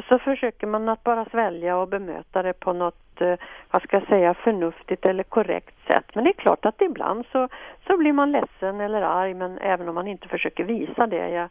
så 0.09 0.19
försöker 0.19 0.67
man 0.67 0.89
att 0.89 1.03
bara 1.03 1.25
svälja 1.25 1.77
och 1.77 1.87
bemöta 1.87 2.43
det 2.43 2.53
på 2.53 2.73
något, 2.73 3.21
eh, 3.21 3.35
vad 3.71 3.81
ska 3.81 3.97
jag 3.97 4.07
säga, 4.07 4.33
förnuftigt 4.33 5.05
eller 5.05 5.23
korrekt 5.23 5.75
sätt. 5.87 6.05
Men 6.15 6.23
det 6.23 6.29
är 6.29 6.41
klart 6.41 6.65
att 6.65 6.81
ibland 6.81 7.25
så, 7.31 7.49
så 7.87 7.97
blir 7.97 8.13
man 8.13 8.31
ledsen 8.31 8.81
eller 8.81 9.01
arg, 9.01 9.33
men 9.33 9.57
även 9.57 9.89
om 9.89 9.95
man 9.95 10.07
inte 10.07 10.27
försöker 10.27 10.63
visa 10.63 11.07
det. 11.07 11.29
Jag, 11.29 11.49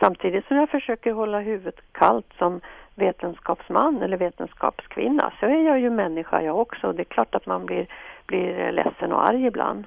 samtidigt 0.00 0.46
som 0.46 0.56
jag 0.56 0.68
försöker 0.70 1.12
hålla 1.12 1.40
huvudet 1.40 1.92
kallt 1.92 2.32
som 2.38 2.60
vetenskapsman 2.94 4.02
eller 4.02 4.16
vetenskapskvinna 4.16 5.32
så 5.40 5.46
är 5.46 5.66
jag 5.66 5.80
ju 5.80 5.90
människa 5.90 6.42
jag 6.42 6.58
också. 6.58 6.92
Det 6.92 7.02
är 7.02 7.04
klart 7.04 7.34
att 7.34 7.46
man 7.46 7.66
blir, 7.66 7.86
blir 8.26 8.72
ledsen 8.72 9.12
och 9.12 9.28
arg 9.28 9.46
ibland. 9.46 9.84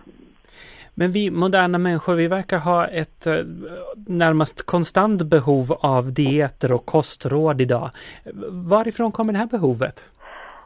Men 0.96 1.12
vi 1.12 1.32
moderna 1.32 1.78
människor, 1.78 2.16
vi 2.16 2.28
verkar 2.28 2.58
ha 2.58 2.88
ett 2.88 3.28
eh, 3.28 3.34
närmast 4.08 4.66
konstant 4.66 5.22
behov 5.24 5.78
av 5.82 6.14
dieter 6.14 6.72
och 6.72 6.86
kostråd 6.86 7.62
idag. 7.62 7.90
Varifrån 8.70 9.12
kommer 9.12 9.34
det 9.34 9.40
här 9.40 9.46
behovet? 9.46 10.06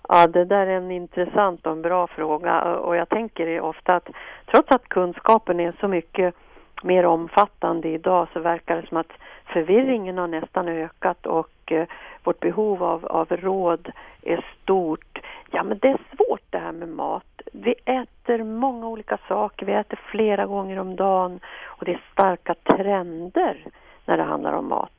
Ja, 0.08 0.28
det 0.28 0.46
där 0.46 0.68
är 0.68 0.78
en 0.78 0.92
intressant 0.92 1.66
och 1.66 1.72
en 1.72 1.82
bra 1.82 2.08
fråga 2.08 2.64
och 2.76 2.96
jag 2.96 3.10
tänker 3.10 3.62
ofta 3.62 3.96
att 3.96 4.08
trots 4.52 4.72
att 4.72 4.90
kunskapen 4.90 5.60
är 5.60 5.74
så 5.80 5.88
mycket 5.88 6.36
mer 6.84 7.06
omfattande 7.06 7.90
idag 7.90 8.28
så 8.34 8.40
verkar 8.40 8.82
det 8.82 8.88
som 8.88 8.98
att 8.98 9.12
förvirringen 9.46 10.18
har 10.18 10.28
nästan 10.28 10.68
ökat 10.68 11.26
och 11.26 11.72
eh, 11.72 11.88
vårt 12.24 12.40
behov 12.40 12.84
av, 12.84 13.06
av 13.06 13.28
råd 13.30 13.92
är 14.22 14.46
stort. 14.62 15.20
Ja, 15.52 15.64
men 15.64 15.78
det 15.82 15.88
är 15.88 16.00
svårt 16.16 16.44
det 16.50 16.58
här 16.58 16.72
med 16.72 16.90
mat. 16.90 17.33
Vi 17.56 17.76
äter 17.86 18.44
många 18.44 18.88
olika 18.88 19.18
saker, 19.28 19.66
vi 19.66 19.74
äter 19.74 20.00
flera 20.12 20.46
gånger 20.46 20.80
om 20.80 20.96
dagen 20.96 21.40
och 21.64 21.86
det 21.86 21.94
är 21.94 22.02
starka 22.12 22.56
trender 22.56 23.66
när 24.06 24.18
det 24.18 24.24
handlar 24.24 24.54
om 24.54 24.70
mat. 24.70 24.92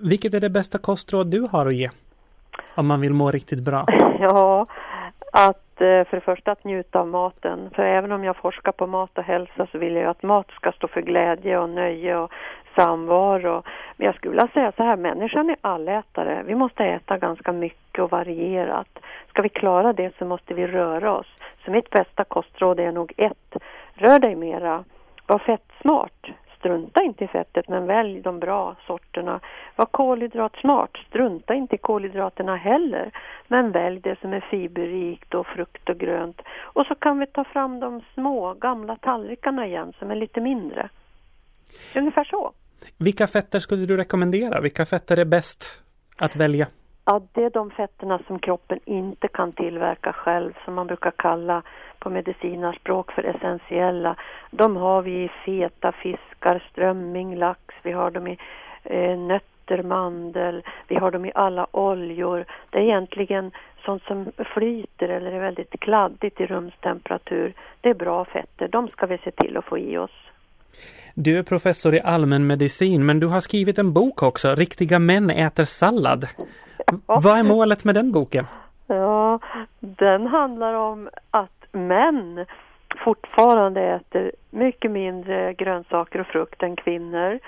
Vilket 0.00 0.34
är 0.34 0.40
det 0.40 0.50
bästa 0.50 0.78
kostråd 0.78 1.30
du 1.30 1.40
har 1.40 1.66
att 1.66 1.74
ge? 1.74 1.90
Om 2.74 2.86
man 2.86 3.00
vill 3.00 3.14
må 3.14 3.30
riktigt 3.30 3.60
bra? 3.60 3.86
Ja, 4.20 4.66
att 5.32 5.80
eh, 5.80 6.04
för 6.04 6.10
det 6.10 6.20
första 6.20 6.52
att 6.52 6.64
njuta 6.64 7.00
av 7.00 7.08
maten. 7.08 7.70
För 7.74 7.82
även 7.82 8.12
om 8.12 8.24
jag 8.24 8.36
forskar 8.36 8.72
på 8.72 8.86
mat 8.86 9.18
och 9.18 9.24
hälsa 9.24 9.66
så 9.72 9.78
vill 9.78 9.94
jag 9.94 10.10
att 10.10 10.22
mat 10.22 10.50
ska 10.50 10.72
stå 10.72 10.88
för 10.88 11.00
glädje 11.00 11.58
och 11.58 11.70
nöje 11.70 12.16
och 12.16 12.32
samvaro. 12.76 13.62
Men 13.96 14.06
jag 14.06 14.14
skulle 14.14 14.30
vilja 14.30 14.48
säga 14.54 14.72
så 14.76 14.82
här, 14.82 14.96
människan 14.96 15.50
är 15.50 15.56
allätare. 15.60 16.42
Vi 16.46 16.54
måste 16.54 16.84
äta 16.84 17.18
ganska 17.18 17.52
mycket 17.52 18.02
och 18.02 18.10
varierat. 18.10 18.98
Ska 19.28 19.42
vi 19.42 19.48
klara 19.48 19.92
det 19.92 20.16
så 20.18 20.24
måste 20.24 20.54
vi 20.54 20.66
röra 20.66 21.12
oss. 21.18 21.26
Så 21.64 21.70
mitt 21.70 21.90
bästa 21.90 22.24
kostråd 22.24 22.80
är 22.80 22.92
nog 22.92 23.12
ett, 23.16 23.56
rör 23.94 24.18
dig 24.18 24.34
mera. 24.34 24.84
Var 25.26 25.38
fettsmart. 25.38 26.32
Strunta 26.58 27.02
inte 27.02 27.24
i 27.24 27.28
fettet 27.28 27.68
men 27.68 27.86
välj 27.86 28.20
de 28.20 28.38
bra 28.38 28.76
sorterna. 28.86 29.40
Var 29.76 29.86
kolhydratsmart. 29.86 31.04
Strunta 31.08 31.54
inte 31.54 31.74
i 31.74 31.78
kolhydraterna 31.78 32.56
heller. 32.56 33.10
Men 33.48 33.72
välj 33.72 34.00
det 34.00 34.20
som 34.20 34.32
är 34.32 34.40
fiberrikt 34.40 35.34
och 35.34 35.46
frukt 35.46 35.88
och 35.88 35.98
grönt. 35.98 36.42
Och 36.62 36.86
så 36.86 36.94
kan 36.94 37.18
vi 37.18 37.26
ta 37.26 37.44
fram 37.44 37.80
de 37.80 38.02
små 38.14 38.54
gamla 38.54 38.96
tallrikarna 38.96 39.66
igen 39.66 39.92
som 39.98 40.10
är 40.10 40.14
lite 40.14 40.40
mindre. 40.40 40.88
Ungefär 41.96 42.24
så. 42.24 42.52
Vilka 42.98 43.26
fetter 43.26 43.58
skulle 43.58 43.86
du 43.86 43.96
rekommendera? 43.96 44.60
Vilka 44.60 44.86
fetter 44.86 45.16
är 45.18 45.24
bäst 45.24 45.82
att 46.16 46.36
välja? 46.36 46.66
Ja, 47.04 47.22
det 47.32 47.44
är 47.44 47.50
de 47.50 47.70
fetterna 47.70 48.20
som 48.26 48.38
kroppen 48.38 48.80
inte 48.84 49.28
kan 49.28 49.52
tillverka 49.52 50.12
själv, 50.12 50.52
som 50.64 50.74
man 50.74 50.86
brukar 50.86 51.10
kalla 51.10 51.62
på 51.98 52.10
medicinarspråk 52.10 53.12
för 53.12 53.22
essentiella. 53.22 54.16
De 54.50 54.76
har 54.76 55.02
vi 55.02 55.24
i 55.24 55.30
feta 55.44 55.92
fiskar, 55.92 56.64
strömming, 56.70 57.36
lax, 57.36 57.60
vi 57.82 57.92
har 57.92 58.10
dem 58.10 58.26
i 58.26 58.38
eh, 58.82 59.18
nötter, 59.18 59.82
mandel, 59.82 60.62
vi 60.88 60.94
har 60.96 61.10
dem 61.10 61.24
i 61.24 61.32
alla 61.34 61.66
oljor. 61.70 62.44
Det 62.70 62.78
är 62.78 62.82
egentligen 62.82 63.50
sånt 63.84 64.02
som 64.02 64.32
flyter 64.54 65.08
eller 65.08 65.32
är 65.32 65.40
väldigt 65.40 65.80
kladdigt 65.80 66.40
i 66.40 66.46
rumstemperatur. 66.46 67.54
Det 67.80 67.90
är 67.90 67.94
bra 67.94 68.24
fetter, 68.24 68.68
de 68.68 68.88
ska 68.88 69.06
vi 69.06 69.18
se 69.18 69.30
till 69.30 69.56
att 69.56 69.64
få 69.64 69.78
i 69.78 69.98
oss. 69.98 70.31
Du 71.14 71.38
är 71.38 71.42
professor 71.42 71.94
i 71.94 72.00
allmänmedicin, 72.00 73.06
men 73.06 73.20
du 73.20 73.26
har 73.26 73.40
skrivit 73.40 73.78
en 73.78 73.92
bok 73.92 74.22
också, 74.22 74.54
Riktiga 74.54 74.98
män 74.98 75.30
äter 75.30 75.64
sallad. 75.64 76.26
Ja. 76.86 77.20
Vad 77.24 77.38
är 77.38 77.42
målet 77.42 77.84
med 77.84 77.94
den 77.94 78.12
boken? 78.12 78.46
Ja, 78.86 79.38
den 79.80 80.26
handlar 80.26 80.74
om 80.74 81.08
att 81.30 81.66
män 81.72 82.46
fortfarande 83.04 83.80
äter 83.80 84.32
mycket 84.50 84.90
mindre 84.90 85.54
grönsaker 85.54 86.20
och 86.20 86.26
frukt 86.26 86.62
än 86.62 86.76
kvinnor. 86.76 87.38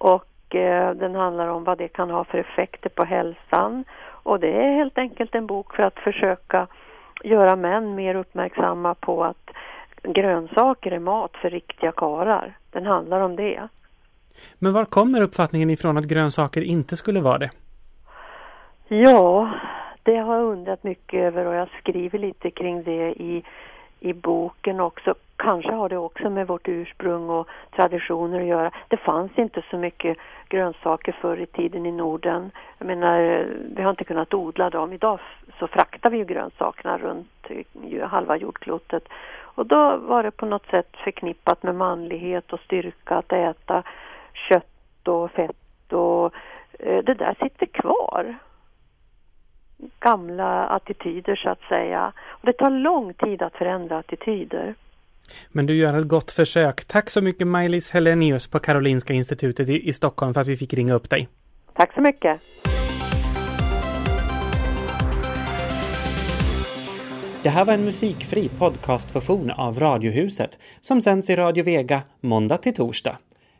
Och 0.00 0.54
eh, 0.54 0.94
den 0.94 1.14
handlar 1.14 1.48
om 1.48 1.64
vad 1.64 1.78
det 1.78 1.88
kan 1.88 2.10
ha 2.10 2.24
för 2.24 2.38
effekter 2.38 2.88
på 2.88 3.04
hälsan. 3.04 3.84
Och 4.22 4.40
det 4.40 4.52
är 4.52 4.76
helt 4.76 4.98
enkelt 4.98 5.34
en 5.34 5.46
bok 5.46 5.74
för 5.74 5.82
att 5.82 5.98
försöka 5.98 6.66
göra 7.24 7.56
män 7.56 7.94
mer 7.94 8.14
uppmärksamma 8.14 8.94
på 8.94 9.24
att 9.24 9.45
grönsaker 10.12 10.90
är 10.90 10.98
mat 10.98 11.32
för 11.42 11.50
riktiga 11.50 11.92
karar. 11.92 12.58
Den 12.70 12.86
handlar 12.86 13.20
om 13.20 13.36
det. 13.36 13.68
Men 14.58 14.72
var 14.72 14.84
kommer 14.84 15.22
uppfattningen 15.22 15.70
ifrån 15.70 15.96
att 15.96 16.04
grönsaker 16.04 16.62
inte 16.62 16.96
skulle 16.96 17.20
vara 17.20 17.38
det? 17.38 17.50
Ja, 18.88 19.52
det 20.02 20.16
har 20.16 20.36
jag 20.36 20.44
undrat 20.44 20.84
mycket 20.84 21.20
över 21.20 21.46
och 21.46 21.54
jag 21.54 21.68
skriver 21.80 22.18
lite 22.18 22.50
kring 22.50 22.82
det 22.82 23.10
i, 23.10 23.44
i 24.00 24.12
boken 24.12 24.80
också. 24.80 25.14
Kanske 25.36 25.72
har 25.72 25.88
det 25.88 25.96
också 25.96 26.30
med 26.30 26.46
vårt 26.46 26.68
ursprung 26.68 27.30
och 27.30 27.48
traditioner 27.76 28.40
att 28.40 28.46
göra. 28.46 28.70
Det 28.88 28.96
fanns 28.96 29.38
inte 29.38 29.62
så 29.70 29.76
mycket 29.76 30.18
grönsaker 30.48 31.12
förr 31.12 31.36
i 31.36 31.46
tiden 31.46 31.86
i 31.86 31.92
Norden. 31.92 32.50
Jag 32.78 32.86
menar, 32.86 33.46
vi 33.76 33.82
har 33.82 33.90
inte 33.90 34.04
kunnat 34.04 34.34
odla 34.34 34.70
dem. 34.70 34.92
Idag 34.92 35.20
så 35.58 35.66
fraktar 35.66 36.10
vi 36.10 36.16
ju 36.16 36.24
grönsakerna 36.24 36.98
runt 36.98 37.28
halva 38.02 38.36
jordklotet. 38.36 39.08
Och 39.56 39.66
då 39.66 39.96
var 39.96 40.22
det 40.22 40.30
på 40.30 40.46
något 40.46 40.66
sätt 40.66 40.96
förknippat 41.04 41.62
med 41.62 41.74
manlighet 41.74 42.52
och 42.52 42.60
styrka 42.60 43.14
att 43.14 43.32
äta 43.32 43.82
kött 44.32 45.08
och 45.08 45.30
fett 45.30 45.92
och 45.92 46.34
eh, 46.78 47.04
det 47.04 47.14
där 47.14 47.36
sitter 47.40 47.66
kvar. 47.66 48.36
Gamla 50.00 50.66
attityder 50.66 51.36
så 51.36 51.48
att 51.48 51.62
säga. 51.68 52.12
Och 52.28 52.46
det 52.46 52.52
tar 52.52 52.70
lång 52.70 53.14
tid 53.14 53.42
att 53.42 53.52
förändra 53.52 53.98
attityder. 53.98 54.74
Men 55.48 55.66
du 55.66 55.74
gör 55.74 55.98
ett 55.98 56.08
gott 56.08 56.30
försök. 56.30 56.84
Tack 56.84 57.10
så 57.10 57.22
mycket 57.22 57.46
Maj-Lis 57.46 57.90
Helenius 57.90 58.46
på 58.46 58.58
Karolinska 58.58 59.12
institutet 59.12 59.68
i, 59.68 59.88
i 59.88 59.92
Stockholm 59.92 60.34
för 60.34 60.40
att 60.40 60.46
vi 60.46 60.56
fick 60.56 60.74
ringa 60.74 60.94
upp 60.94 61.10
dig. 61.10 61.28
Tack 61.74 61.94
så 61.94 62.00
mycket. 62.00 62.40
Det 67.42 67.50
här 67.50 67.64
var 67.64 67.74
en 67.74 67.84
musikfri 67.84 68.48
podcastversion 68.48 69.50
av 69.50 69.78
Radiohuset 69.78 70.58
som 70.80 71.00
sänds 71.00 71.30
i 71.30 71.36
Radio 71.36 71.64
Vega 71.64 72.02
måndag 72.20 72.58
till 72.58 72.74
torsdag. 72.74 73.18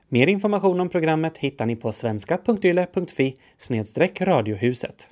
Mer 0.09 0.27
information 0.27 0.81
om 0.81 0.89
programmet 0.89 1.39
hittar 1.39 1.67
ni 1.67 1.77
på 1.77 1.93
svenska.yle.fi 1.93 3.37
radiohuset. 4.21 5.09